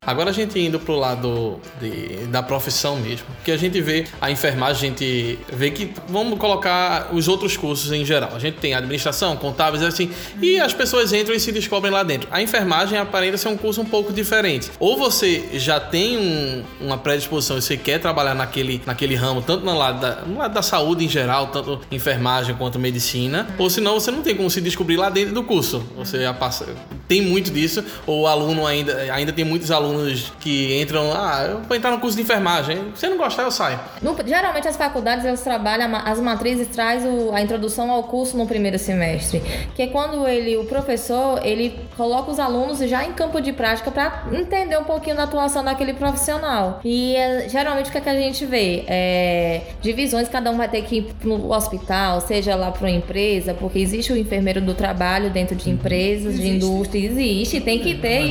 Agora 0.07 0.31
a 0.31 0.33
gente 0.33 0.59
indo 0.59 0.79
pro 0.79 0.97
lado 0.97 1.61
de, 1.81 2.27
da 2.27 2.43
profissão 2.43 2.97
mesmo, 2.97 3.27
que 3.45 3.51
a 3.51 3.57
gente 3.57 3.81
vê 3.81 4.07
a 4.21 4.31
enfermagem, 4.31 4.75
a 4.75 4.91
gente 4.91 5.39
vê 5.53 5.71
que 5.71 5.93
vamos 6.09 6.39
colocar 6.39 7.09
os 7.13 7.29
outros 7.29 7.57
cursos 7.57 7.91
em 7.93 8.05
geral. 8.05 8.31
A 8.35 8.39
gente 8.39 8.59
tem 8.59 8.75
administração, 8.75 9.37
contábeis, 9.37 9.83
assim, 9.83 10.11
e 10.41 10.61
as 10.61 10.73
pessoas 10.73 11.13
entram 11.13 11.35
e 11.35 11.41
se 11.41 11.53
descobrem 11.53 11.93
lá 11.93 12.03
dentro. 12.03 12.29
A 12.31 12.43
enfermagem 12.43 12.99
aparenta 12.99 13.37
ser 13.37 13.49
um 13.49 13.57
curso 13.57 13.81
um 13.81 13.85
pouco 13.85 14.13
diferente. 14.13 14.71
Ou 14.79 14.97
você 14.97 15.49
já 15.55 15.81
tem 15.81 16.19
um, 16.19 16.65
uma 16.81 16.99
predisposição 16.99 17.59
e 17.59 17.63
você 17.63 17.77
quer 17.77 17.99
trabalhar 17.99 18.35
naquele, 18.35 18.83
naquele 18.85 19.15
ramo, 19.15 19.43
tanto 19.43 19.65
no 19.65 19.77
lado, 19.77 20.01
da, 20.01 20.17
no 20.23 20.39
lado 20.39 20.55
da 20.55 20.63
saúde 20.63 21.05
em 21.05 21.09
geral, 21.09 21.49
tanto 21.49 21.81
enfermagem 21.91 22.55
quanto 22.55 22.79
medicina, 22.79 23.47
ou 23.59 23.71
senão 23.71 23.95
você 23.95 24.11
não 24.11 24.23
tem 24.23 24.35
como 24.35 24.51
se 24.51 24.61
descobrir 24.61 24.97
lá 24.97 25.09
dentro 25.09 25.35
do 25.35 25.43
curso. 25.43 25.83
Você 25.97 26.19
passa, 26.39 26.67
tem 27.09 27.23
muito 27.23 27.51
disso, 27.51 27.85
ou 28.07 28.27
aluno 28.27 28.67
ainda, 28.67 29.13
ainda 29.13 29.33
tem 29.33 29.45
muitos 29.45 29.71
alunos 29.71 29.94
alunos 29.95 30.33
que 30.41 30.81
entram, 30.81 31.13
ah, 31.15 31.47
eu 31.49 31.61
vou 31.61 31.77
entrar 31.77 31.91
no 31.91 32.01
curso 32.01 32.17
de 32.17 32.23
enfermagem. 32.23 32.93
Se 32.95 33.09
não 33.09 33.17
gostar, 33.17 33.45
eu 33.45 33.51
saio. 33.51 33.79
No, 34.03 34.17
geralmente 34.27 34.69
as 34.69 34.77
faculdades 34.77 35.25
elas 35.25 35.43
trabalham, 35.43 35.95
as 35.97 36.21
matrizes 36.21 36.69
traz 36.69 37.05
o, 37.05 37.33
a 37.33 37.41
introdução 37.41 37.91
ao 37.91 38.05
curso 38.05 38.37
no 38.37 38.47
primeiro 38.47 38.79
semestre, 38.79 39.43
que 39.75 39.83
é 39.83 39.87
quando 39.87 40.27
ele, 40.27 40.57
o 40.57 40.65
professor, 40.65 41.45
ele 41.45 41.79
coloca 41.97 42.31
os 42.31 42.39
alunos 42.39 42.79
já 42.79 43.05
em 43.05 43.13
campo 43.13 43.41
de 43.41 43.53
prática 43.53 43.91
para 43.91 44.25
entender 44.33 44.77
um 44.77 44.85
pouquinho 44.85 45.17
da 45.17 45.25
atuação 45.25 45.65
daquele 45.65 45.95
profissional. 45.95 46.81
E 46.85 47.15
é, 47.17 47.49
geralmente 47.49 47.89
o 47.89 47.93
que, 47.93 47.99
é 47.99 48.01
que 48.01 48.09
a 48.09 48.15
gente 48.15 48.45
vê? 48.45 48.85
É, 48.87 49.63
divisões, 49.81 50.29
cada 50.29 50.51
um 50.51 50.57
vai 50.57 50.69
ter 50.69 50.83
que 50.83 50.97
ir 50.97 51.15
no 51.25 51.53
hospital, 51.53 52.21
seja 52.21 52.55
lá 52.55 52.71
para 52.71 52.87
uma 52.87 52.91
empresa, 52.91 53.55
porque 53.55 53.79
existe 53.79 54.13
o 54.13 54.17
enfermeiro 54.17 54.61
do 54.61 54.75
trabalho 54.75 55.31
dentro 55.31 55.55
de 55.55 55.69
uhum. 55.69 55.75
empresas, 55.75 56.35
existe. 56.35 56.43
de 56.43 56.57
indústria, 56.57 57.07
existe, 57.07 57.61
tem 57.61 57.79
que 57.79 57.95
ter. 57.95 58.25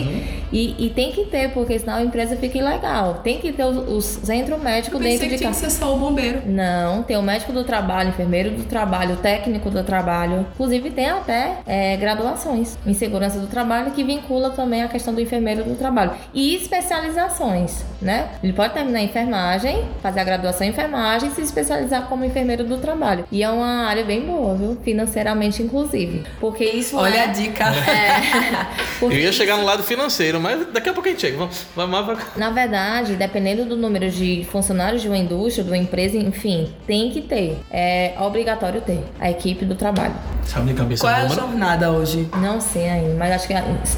E, 0.52 0.86
e, 0.86 0.90
tem 0.92 1.12
que 1.12 1.26
ter, 1.26 1.50
porque 1.54 1.78
senão 1.80 1.96
a 1.96 2.04
empresa 2.04 2.36
fica 2.36 2.58
ilegal. 2.58 3.22
Tem 3.24 3.40
que 3.40 3.52
ter 3.52 3.64
o, 3.64 4.02
centro 4.02 4.58
médico 4.60 5.00
dentro 5.00 5.28
de 5.28 5.32
casa. 5.32 5.38
Tinha 5.38 5.52
que 5.52 5.58
ser 5.58 5.70
só 5.70 5.94
o 5.96 5.98
bombeiro. 5.98 6.42
Não, 6.46 7.04
tem 7.04 7.18
o 7.18 7.22
médico 7.22 7.52
do 7.52 7.64
trabalho, 7.64 8.10
enfermeiro 8.10 8.52
do 8.52 8.64
trabalho, 8.64 9.18
técnico 9.18 9.70
do 9.70 9.84
trabalho. 9.84 10.46
Inclusive 10.54 10.92
tem 10.92 11.10
até 11.10 11.58
é, 11.66 11.96
graduações 11.98 12.78
em 12.86 12.94
segurança 12.94 13.40
do 13.40 13.48
trabalho 13.48 13.92
que 13.92 14.04
vincula 14.04 14.50
também 14.50 14.84
a 14.84 14.88
questão 14.88 15.14
do 15.14 15.22
enfermeiro 15.22 15.64
do 15.64 15.76
trabalho. 15.76 16.12
E 16.34 16.56
especializações, 16.56 17.84
né? 18.02 18.30
Ele 18.44 18.54
pode 18.54 18.74
terminar 18.74 19.00
a 19.00 19.04
enfermagem, 19.04 19.86
fazer 20.02 20.20
a 20.20 20.24
graduação 20.24 20.66
em 20.66 20.70
enfermagem 20.70 21.30
e 21.30 21.32
se 21.34 21.42
especializar 21.42 22.08
como 22.08 22.26
enfermeiro 22.26 22.64
do 22.64 22.78
trabalho. 22.78 23.26
E 23.32 23.44
é 23.44 23.50
uma 23.50 23.86
área 23.88 24.04
bem 24.04 24.22
boa, 24.22 24.56
viu? 24.56 24.78
Financeiramente, 24.84 25.62
inclusive. 25.62 26.24
Porque 26.40 26.66
isso 26.66 26.98
Olha 26.98 27.18
é... 27.18 27.24
a 27.24 27.28
dica. 27.28 27.66
É, 27.66 28.64
Eu 29.02 29.12
ia 29.12 29.32
chegar 29.32 29.58
no 29.58 29.66
lado 29.66 29.84
financeiro, 29.84 30.40
mas 30.40 30.66
daqui 30.72 30.90
a 30.90 30.94
pouco 30.94 31.08
a 31.08 31.12
gente 31.12 31.22
chega. 31.22 31.43
Vamos, 31.44 31.66
vamos, 31.76 32.20
Na 32.36 32.50
verdade, 32.50 33.16
dependendo 33.16 33.66
do 33.66 33.76
número 33.76 34.10
de 34.10 34.48
funcionários 34.52 35.02
de 35.02 35.08
uma 35.08 35.18
indústria, 35.18 35.64
de 35.64 35.70
uma 35.70 35.78
empresa, 35.78 36.18
enfim, 36.18 36.74
tem 36.88 37.12
que 37.12 37.22
ter. 37.22 37.58
É 37.72 38.16
obrigatório 38.20 38.82
ter 38.82 39.04
a 39.20 39.30
equipe 39.30 39.66
do 39.66 39.76
trabalho. 39.76 40.14
Sabe 40.46 40.68
de 40.68 40.74
cabeça 40.74 41.04
Qual 41.04 41.14
é 41.14 41.22
a 41.22 41.28
jornada 41.28 41.92
hoje? 41.92 42.30
Não 42.42 42.60
sei 42.60 42.90
ainda, 42.90 43.16
mas 43.16 43.34
acho 43.34 43.48
que, 43.48 43.54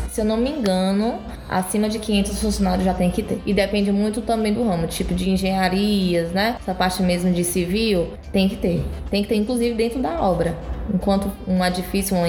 se 0.10 0.22
eu 0.22 0.26
não 0.26 0.38
me 0.38 0.50
engano, 0.50 1.20
acima 1.50 1.90
de 1.90 2.00
500 2.00 2.40
funcionários 2.40 2.86
já 2.86 2.94
tem 2.94 3.12
que 3.12 3.24
ter. 3.24 3.42
E 3.46 3.54
depende 3.54 3.92
muito 3.92 4.22
também 4.22 4.54
do 4.54 4.64
ramo, 4.64 4.88
tipo 4.88 5.14
de 5.14 5.30
engenharias, 5.30 6.32
né? 6.32 6.58
Essa 6.60 6.74
parte 6.74 7.02
mesmo 7.02 7.32
de 7.32 7.44
civil, 7.44 8.10
tem 8.32 8.50
que 8.50 8.56
ter. 8.56 8.84
Tem 9.10 9.24
que 9.24 9.30
ter, 9.30 9.36
inclusive, 9.36 9.76
dentro 9.76 10.02
da 10.02 10.22
obra 10.22 10.56
enquanto 10.94 11.32
um 11.48 11.64
edifício, 11.66 12.16
uma, 12.16 12.28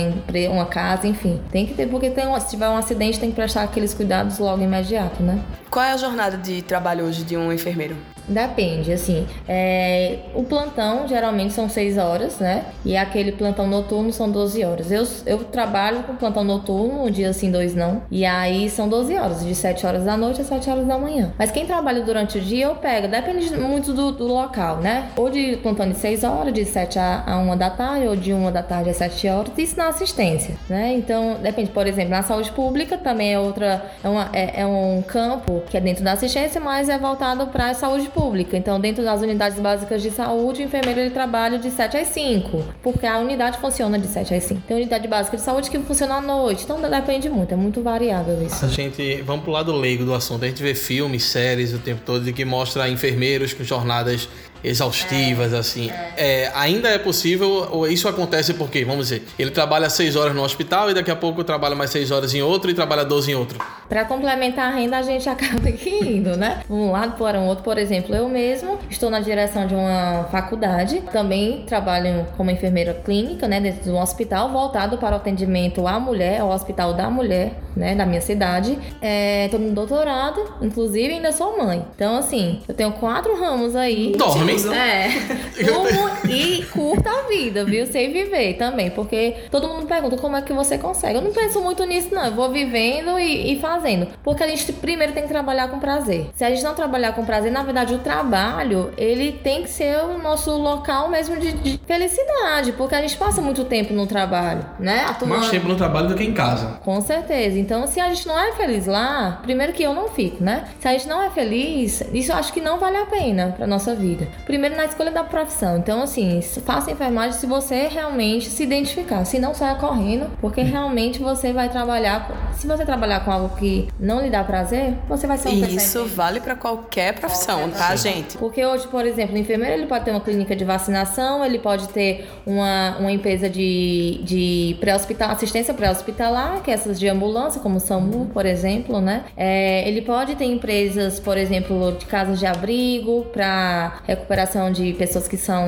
uma 0.50 0.66
casa, 0.66 1.06
enfim. 1.06 1.40
Tem 1.50 1.66
que 1.66 1.74
ter, 1.74 1.86
porque 1.88 2.10
tem 2.10 2.24
se 2.40 2.50
tiver 2.50 2.68
um 2.68 2.76
acidente, 2.76 3.20
tem 3.20 3.30
que 3.30 3.36
prestar 3.36 3.62
aqueles 3.62 3.92
cuidados 3.92 4.38
logo 4.38 4.62
imediato, 4.62 5.22
né? 5.22 5.40
Qual 5.70 5.84
é 5.84 5.92
a 5.92 5.96
jornada 5.96 6.36
de 6.36 6.62
trabalho 6.62 7.04
hoje 7.04 7.22
de 7.22 7.36
um 7.36 7.52
enfermeiro? 7.52 7.96
Depende, 8.28 8.92
assim. 8.92 9.26
É, 9.48 10.18
o 10.34 10.42
plantão 10.42 11.06
geralmente 11.06 11.52
são 11.52 11.68
6 11.68 11.98
horas, 11.98 12.38
né? 12.38 12.64
E 12.84 12.96
aquele 12.96 13.32
plantão 13.32 13.66
noturno 13.66 14.12
são 14.12 14.30
12 14.30 14.64
horas. 14.64 14.90
Eu, 14.90 15.06
eu 15.24 15.38
trabalho 15.44 16.02
com 16.02 16.16
plantão 16.16 16.44
noturno, 16.44 17.04
um 17.04 17.10
dia 17.10 17.32
sim, 17.32 17.50
dois 17.50 17.74
não. 17.74 18.02
E 18.10 18.24
aí 18.24 18.68
são 18.68 18.88
12 18.88 19.16
horas, 19.16 19.44
de 19.44 19.54
7 19.54 19.86
horas 19.86 20.04
da 20.04 20.16
noite 20.16 20.40
a 20.40 20.44
7 20.44 20.68
horas 20.68 20.86
da 20.86 20.98
manhã. 20.98 21.32
Mas 21.38 21.50
quem 21.50 21.66
trabalha 21.66 22.02
durante 22.02 22.38
o 22.38 22.40
dia, 22.40 22.66
eu 22.66 22.74
pego. 22.74 23.08
Depende 23.08 23.56
muito 23.56 23.92
do, 23.92 24.12
do 24.12 24.26
local, 24.26 24.78
né? 24.78 25.08
Ou 25.16 25.30
de 25.30 25.56
plantão 25.58 25.88
de 25.88 25.96
6 25.96 26.24
horas, 26.24 26.52
de 26.52 26.64
7 26.64 26.98
a, 26.98 27.22
a 27.26 27.38
1 27.38 27.56
da 27.56 27.70
tarde, 27.70 28.06
ou 28.08 28.16
de 28.16 28.32
1 28.32 28.52
da 28.52 28.62
tarde 28.62 28.90
a 28.90 28.94
7 28.94 29.28
horas. 29.28 29.52
Isso 29.56 29.76
na 29.76 29.88
assistência, 29.88 30.56
né? 30.68 30.94
Então, 30.94 31.36
depende, 31.40 31.70
por 31.70 31.86
exemplo, 31.86 32.10
na 32.10 32.22
saúde 32.22 32.50
pública 32.52 32.98
também 32.98 33.32
é 33.32 33.38
outra. 33.38 33.84
É, 34.02 34.08
uma, 34.08 34.28
é, 34.32 34.62
é 34.62 34.66
um 34.66 35.02
campo 35.02 35.62
que 35.70 35.76
é 35.76 35.80
dentro 35.80 36.02
da 36.02 36.12
assistência, 36.12 36.60
mas 36.60 36.88
é 36.88 36.98
voltado 36.98 37.46
para 37.48 37.70
a 37.70 37.74
saúde 37.74 38.08
pública. 38.08 38.15
Então, 38.56 38.80
dentro 38.80 39.04
das 39.04 39.20
unidades 39.20 39.58
básicas 39.58 40.02
de 40.02 40.10
saúde, 40.10 40.62
o 40.62 40.64
enfermeiro 40.64 41.00
ele 41.00 41.10
trabalha 41.10 41.58
de 41.58 41.70
7 41.70 41.96
às 41.98 42.08
5, 42.08 42.64
porque 42.82 43.06
a 43.06 43.18
unidade 43.18 43.58
funciona 43.58 43.98
de 43.98 44.06
7 44.06 44.34
às 44.34 44.42
5. 44.44 44.62
Tem 44.66 44.76
unidade 44.76 45.06
básica 45.06 45.36
de 45.36 45.42
saúde 45.42 45.70
que 45.70 45.78
funciona 45.80 46.16
à 46.16 46.20
noite, 46.20 46.64
então 46.64 46.80
depende 46.80 47.28
muito, 47.28 47.52
é 47.52 47.56
muito 47.56 47.82
variável 47.82 48.42
isso. 48.42 48.64
A 48.64 48.68
gente, 48.68 49.22
vamos 49.22 49.44
pro 49.44 49.52
lado 49.52 49.72
leigo 49.72 50.04
do 50.04 50.14
assunto, 50.14 50.44
a 50.44 50.48
gente 50.48 50.62
vê 50.62 50.74
filmes, 50.74 51.24
séries 51.24 51.74
o 51.74 51.78
tempo 51.78 52.00
todo 52.04 52.32
que 52.32 52.44
mostra 52.44 52.88
enfermeiros 52.88 53.52
com 53.52 53.62
jornadas 53.62 54.28
exaustivas, 54.62 55.52
é, 55.52 55.58
assim. 55.58 55.90
É. 55.90 56.12
É, 56.16 56.52
ainda 56.54 56.88
é 56.88 56.98
possível, 56.98 57.68
ou 57.70 57.86
isso 57.86 58.08
acontece 58.08 58.54
porque, 58.54 58.84
vamos 58.84 59.08
dizer, 59.08 59.26
ele 59.38 59.50
trabalha 59.50 59.88
6 59.88 60.16
horas 60.16 60.34
no 60.34 60.42
hospital 60.42 60.90
e 60.90 60.94
daqui 60.94 61.10
a 61.10 61.16
pouco 61.16 61.44
trabalha 61.44 61.74
mais 61.74 61.90
6 61.90 62.10
horas 62.10 62.34
em 62.34 62.42
outro 62.42 62.70
e 62.70 62.74
trabalha 62.74 63.04
12 63.04 63.30
em 63.30 63.34
outro. 63.34 63.58
Para 63.88 64.04
complementar 64.04 64.72
a 64.72 64.76
renda, 64.76 64.98
a 64.98 65.02
gente 65.02 65.28
acaba 65.30 65.68
indo, 65.68 66.36
né? 66.36 66.62
Um 66.68 66.90
lado 66.90 67.16
para 67.16 67.38
um 67.38 67.46
outro, 67.46 67.64
por 67.64 67.78
exemplo, 67.78 68.14
eu 68.14 68.28
mesmo 68.28 68.78
estou 68.90 69.10
na 69.10 69.20
direção 69.20 69.66
de 69.66 69.74
uma 69.74 70.24
faculdade, 70.30 71.02
também 71.12 71.64
trabalho 71.66 72.26
como 72.36 72.50
enfermeira 72.50 72.94
clínica, 72.94 73.46
né, 73.46 73.60
dentro 73.60 73.84
de 73.84 73.90
um 73.90 74.00
hospital 74.00 74.50
voltado 74.50 74.98
para 74.98 75.14
o 75.14 75.16
atendimento 75.16 75.86
à 75.86 75.98
mulher, 75.98 76.40
ao 76.40 76.50
Hospital 76.50 76.94
da 76.94 77.10
Mulher, 77.10 77.54
né, 77.76 77.94
da 77.94 78.06
minha 78.06 78.20
cidade. 78.20 78.72
Estou 78.72 79.60
é, 79.60 79.62
no 79.62 79.72
doutorado, 79.72 80.40
inclusive 80.62 81.14
ainda 81.14 81.32
sou 81.32 81.58
mãe. 81.58 81.84
Então, 81.94 82.16
assim, 82.16 82.60
eu 82.66 82.74
tenho 82.74 82.92
quatro 82.92 83.38
ramos 83.38 83.76
aí. 83.76 84.12
Dorme. 84.16 84.45
É. 84.72 85.08
e 86.28 86.64
curta 86.66 87.10
a 87.10 87.22
vida, 87.28 87.64
viu? 87.64 87.86
Sem 87.86 88.12
viver 88.12 88.54
também. 88.54 88.90
Porque 88.90 89.34
todo 89.50 89.68
mundo 89.68 89.86
pergunta 89.86 90.16
como 90.16 90.36
é 90.36 90.42
que 90.42 90.52
você 90.52 90.78
consegue. 90.78 91.16
Eu 91.16 91.22
não 91.22 91.32
penso 91.32 91.60
muito 91.60 91.84
nisso, 91.84 92.14
não. 92.14 92.26
Eu 92.26 92.34
vou 92.34 92.50
vivendo 92.50 93.18
e, 93.18 93.52
e 93.52 93.60
fazendo. 93.60 94.08
Porque 94.22 94.42
a 94.42 94.48
gente 94.48 94.72
primeiro 94.72 95.12
tem 95.12 95.22
que 95.22 95.28
trabalhar 95.28 95.68
com 95.68 95.78
prazer. 95.78 96.30
Se 96.34 96.44
a 96.44 96.50
gente 96.50 96.62
não 96.62 96.74
trabalhar 96.74 97.12
com 97.12 97.24
prazer, 97.24 97.50
na 97.50 97.62
verdade, 97.62 97.94
o 97.94 97.98
trabalho, 97.98 98.92
ele 98.96 99.32
tem 99.32 99.62
que 99.62 99.70
ser 99.70 99.98
o 99.98 100.18
nosso 100.18 100.50
local 100.56 101.08
mesmo 101.08 101.36
de, 101.38 101.52
de 101.52 101.80
felicidade. 101.86 102.72
Porque 102.72 102.94
a 102.94 103.00
gente 103.00 103.16
passa 103.16 103.40
muito 103.40 103.64
tempo 103.64 103.92
no 103.92 104.06
trabalho, 104.06 104.64
né? 104.78 105.06
Atuando. 105.08 105.36
Mais 105.36 105.50
tempo 105.50 105.68
no 105.68 105.76
trabalho 105.76 106.08
do 106.08 106.14
que 106.14 106.24
em 106.24 106.32
casa. 106.32 106.78
Com 106.84 107.00
certeza. 107.00 107.58
Então, 107.58 107.86
se 107.86 108.00
a 108.00 108.08
gente 108.08 108.26
não 108.26 108.38
é 108.38 108.52
feliz 108.52 108.86
lá, 108.86 109.40
primeiro 109.42 109.72
que 109.72 109.82
eu 109.82 109.94
não 109.94 110.08
fico, 110.08 110.42
né? 110.42 110.64
Se 110.80 110.88
a 110.88 110.92
gente 110.92 111.08
não 111.08 111.22
é 111.22 111.30
feliz, 111.30 112.02
isso 112.12 112.32
eu 112.32 112.36
acho 112.36 112.52
que 112.52 112.60
não 112.60 112.78
vale 112.78 112.96
a 112.96 113.06
pena 113.06 113.54
pra 113.56 113.66
nossa 113.66 113.94
vida. 113.94 114.28
Primeiro 114.44 114.76
na 114.76 114.84
escolha 114.84 115.10
da 115.10 115.24
profissão. 115.24 115.78
Então, 115.78 116.02
assim, 116.02 116.40
faça 116.64 116.90
enfermagem 116.90 117.32
se 117.32 117.46
você 117.46 117.88
realmente 117.88 118.48
se 118.48 118.62
identificar. 118.62 119.24
Se 119.24 119.38
não, 119.38 119.54
saia 119.54 119.74
correndo, 119.74 120.30
porque 120.40 120.60
realmente 120.60 121.18
você 121.18 121.52
vai 121.52 121.68
trabalhar. 121.68 122.52
Se 122.54 122.66
você 122.66 122.84
trabalhar 122.84 123.24
com 123.24 123.32
algo 123.32 123.56
que 123.56 123.88
não 123.98 124.20
lhe 124.20 124.30
dá 124.30 124.44
prazer, 124.44 124.94
você 125.08 125.26
vai 125.26 125.36
ser 125.36 125.48
um 125.48 125.66
Isso 125.66 126.04
vale 126.06 126.40
para 126.40 126.54
qualquer 126.54 127.14
profissão, 127.14 127.60
qualquer 127.60 127.78
tá, 127.78 127.96
gente? 127.96 128.38
Porque 128.38 128.64
hoje, 128.64 128.86
por 128.86 129.04
exemplo, 129.04 129.34
o 129.34 129.38
enfermeiro 129.38 129.74
ele 129.74 129.86
pode 129.86 130.04
ter 130.04 130.10
uma 130.12 130.20
clínica 130.20 130.54
de 130.54 130.64
vacinação, 130.64 131.44
ele 131.44 131.58
pode 131.58 131.88
ter 131.88 132.28
uma, 132.46 132.96
uma 132.98 133.10
empresa 133.10 133.48
de, 133.50 134.20
de 134.22 134.76
pré-hospital, 134.80 135.30
assistência 135.30 135.74
pré-hospitalar, 135.74 136.62
que 136.62 136.70
é 136.70 136.74
essas 136.74 136.98
de 136.98 137.08
ambulância, 137.08 137.60
como 137.60 137.76
o 137.76 137.80
SAMU, 137.80 138.26
por 138.32 138.46
exemplo, 138.46 139.00
né? 139.00 139.24
É, 139.36 139.86
ele 139.88 140.02
pode 140.02 140.36
ter 140.36 140.44
empresas, 140.44 141.18
por 141.18 141.36
exemplo, 141.36 141.96
de 141.98 142.06
casas 142.06 142.38
de 142.38 142.46
abrigo 142.46 143.26
para 143.32 144.00
recuperação 144.06 144.25
de 144.72 144.92
pessoas 144.94 145.28
que 145.28 145.36
são. 145.36 145.64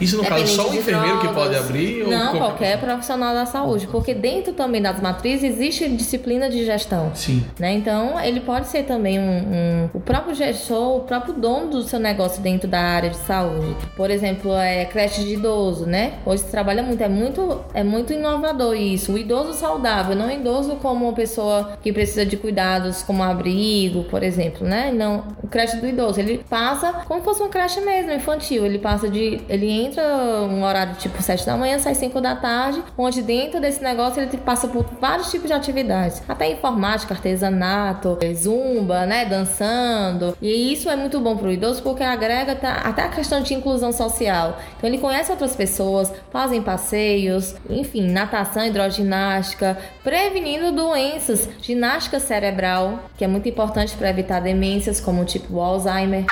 Isso 0.00 0.16
no 0.16 0.24
caso 0.24 0.46
só 0.46 0.68
o 0.68 0.74
enfermeiro 0.74 1.18
drogas. 1.18 1.28
que 1.28 1.34
pode 1.34 1.56
abrir? 1.56 2.06
Não, 2.06 2.36
qualquer 2.36 2.78
profissional 2.78 3.34
da 3.34 3.46
saúde. 3.46 3.86
Porque 3.86 4.14
dentro 4.14 4.52
também 4.52 4.80
das 4.80 5.00
matrizes 5.00 5.52
existe 5.52 5.88
disciplina 5.88 6.48
de 6.48 6.64
gestão. 6.64 7.10
Sim. 7.14 7.44
Né? 7.58 7.72
Então, 7.72 8.20
ele 8.20 8.40
pode 8.40 8.68
ser 8.68 8.84
também 8.84 9.18
um, 9.18 9.22
um, 9.22 9.90
o 9.94 10.00
próprio 10.00 10.34
gestor, 10.34 10.96
o 10.96 11.00
próprio 11.00 11.34
dono 11.34 11.70
do 11.70 11.82
seu 11.82 11.98
negócio 11.98 12.42
dentro 12.42 12.68
da 12.68 12.80
área 12.80 13.10
de 13.10 13.16
saúde. 13.16 13.76
Por 13.96 14.10
exemplo, 14.10 14.52
é 14.52 14.84
creche 14.84 15.22
de 15.22 15.34
idoso, 15.34 15.86
né? 15.86 16.14
Hoje 16.24 16.42
se 16.42 16.50
trabalha 16.50 16.82
muito, 16.82 17.02
é 17.02 17.08
muito, 17.08 17.60
é 17.74 17.82
muito 17.82 18.12
inovador 18.12 18.76
isso. 18.76 19.12
O 19.12 19.18
idoso 19.18 19.54
saudável, 19.54 20.14
não 20.14 20.30
idoso 20.30 20.76
como 20.76 21.06
uma 21.06 21.14
pessoa 21.14 21.78
que 21.82 21.92
precisa 21.92 22.24
de 22.24 22.36
cuidados 22.36 23.02
como 23.02 23.22
abrigo, 23.22 24.04
por 24.04 24.22
exemplo, 24.22 24.66
né? 24.66 24.92
Não, 24.92 25.24
o 25.42 25.48
creche 25.48 25.76
do 25.76 25.86
idoso, 25.86 26.20
ele 26.20 26.44
passa 26.48 26.92
como 27.06 27.20
se 27.20 27.24
fosse 27.24 27.40
uma 27.40 27.48
creche 27.48 27.80
mesmo, 27.80 28.01
infantil 28.10 28.42
infantil. 28.42 28.66
Ele 28.66 28.78
passa 28.78 29.08
de. 29.08 29.40
Ele 29.48 29.70
entra 29.70 30.02
um 30.42 30.64
horário 30.64 30.94
tipo 30.96 31.22
7 31.22 31.46
da 31.46 31.56
manhã, 31.56 31.78
sai 31.78 31.94
5 31.94 32.20
da 32.20 32.34
tarde, 32.36 32.82
onde 32.96 33.22
dentro 33.22 33.60
desse 33.60 33.82
negócio 33.82 34.20
ele 34.20 34.36
passa 34.38 34.68
por 34.68 34.84
vários 35.00 35.30
tipos 35.30 35.46
de 35.46 35.52
atividades. 35.52 36.22
Até 36.28 36.50
informática, 36.50 37.14
artesanato, 37.14 38.18
zumba, 38.34 39.06
né? 39.06 39.24
Dançando. 39.24 40.36
E 40.40 40.72
isso 40.72 40.88
é 40.88 40.96
muito 40.96 41.20
bom 41.20 41.36
pro 41.36 41.52
idoso 41.52 41.82
porque 41.82 42.02
agrega 42.02 42.52
até 42.52 43.02
a 43.02 43.08
questão 43.08 43.42
de 43.42 43.54
inclusão 43.54 43.92
social. 43.92 44.58
Então 44.76 44.88
ele 44.88 44.98
conhece 44.98 45.30
outras 45.30 45.54
pessoas, 45.54 46.12
fazem 46.30 46.62
passeios, 46.62 47.54
enfim, 47.68 48.10
natação, 48.10 48.66
hidroginástica, 48.66 49.78
prevenindo 50.02 50.72
doenças, 50.72 51.48
ginástica 51.60 52.18
cerebral, 52.18 53.00
que 53.16 53.24
é 53.24 53.28
muito 53.28 53.48
importante 53.48 53.94
para 53.96 54.10
evitar 54.10 54.40
demências 54.40 55.00
como 55.00 55.24
tipo 55.24 55.60
Alzheimer. 55.60 56.24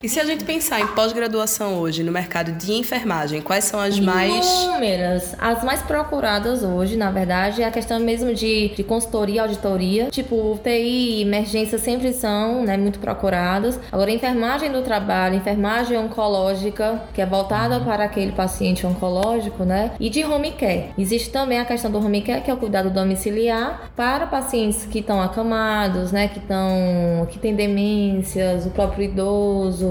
E 0.00 0.08
se 0.08 0.20
a 0.20 0.24
gente 0.24 0.44
pensar 0.44 0.80
em 0.80 0.86
pós-graduação 0.86 1.80
hoje 1.80 2.04
no 2.04 2.12
mercado 2.12 2.52
de 2.52 2.72
enfermagem, 2.72 3.42
quais 3.42 3.64
são 3.64 3.80
as 3.80 3.98
mais. 3.98 4.46
Inúmeras. 4.62 5.34
As 5.36 5.64
mais 5.64 5.82
procuradas 5.82 6.62
hoje, 6.62 6.96
na 6.96 7.10
verdade, 7.10 7.62
é 7.62 7.66
a 7.66 7.70
questão 7.72 7.98
mesmo 7.98 8.32
de, 8.32 8.68
de 8.76 8.84
consultoria, 8.84 9.42
auditoria. 9.42 10.08
Tipo, 10.08 10.52
UTI 10.52 11.18
e 11.18 11.22
emergência 11.22 11.78
sempre 11.78 12.12
são 12.12 12.62
né, 12.62 12.76
muito 12.76 13.00
procuradas. 13.00 13.76
Agora, 13.90 14.12
enfermagem 14.12 14.70
do 14.70 14.82
trabalho, 14.82 15.34
enfermagem 15.34 15.98
oncológica, 15.98 17.02
que 17.12 17.20
é 17.20 17.26
voltada 17.26 17.80
para 17.80 18.04
aquele 18.04 18.30
paciente 18.30 18.86
oncológico, 18.86 19.64
né? 19.64 19.90
E 19.98 20.08
de 20.08 20.22
home 20.24 20.52
care. 20.52 20.90
Existe 20.96 21.30
também 21.30 21.58
a 21.58 21.64
questão 21.64 21.90
do 21.90 21.98
home 21.98 22.22
care, 22.22 22.42
que 22.42 22.50
é 22.52 22.54
o 22.54 22.56
cuidado 22.56 22.88
domiciliar 22.88 23.90
para 23.96 24.28
pacientes 24.28 24.84
que 24.84 25.00
estão 25.00 25.20
acamados, 25.20 26.12
né? 26.12 26.28
Que 26.28 26.38
estão. 26.38 27.26
que 27.28 27.40
têm 27.40 27.56
demências, 27.56 28.64
o 28.64 28.70
próprio 28.70 29.02
idoso. 29.02 29.87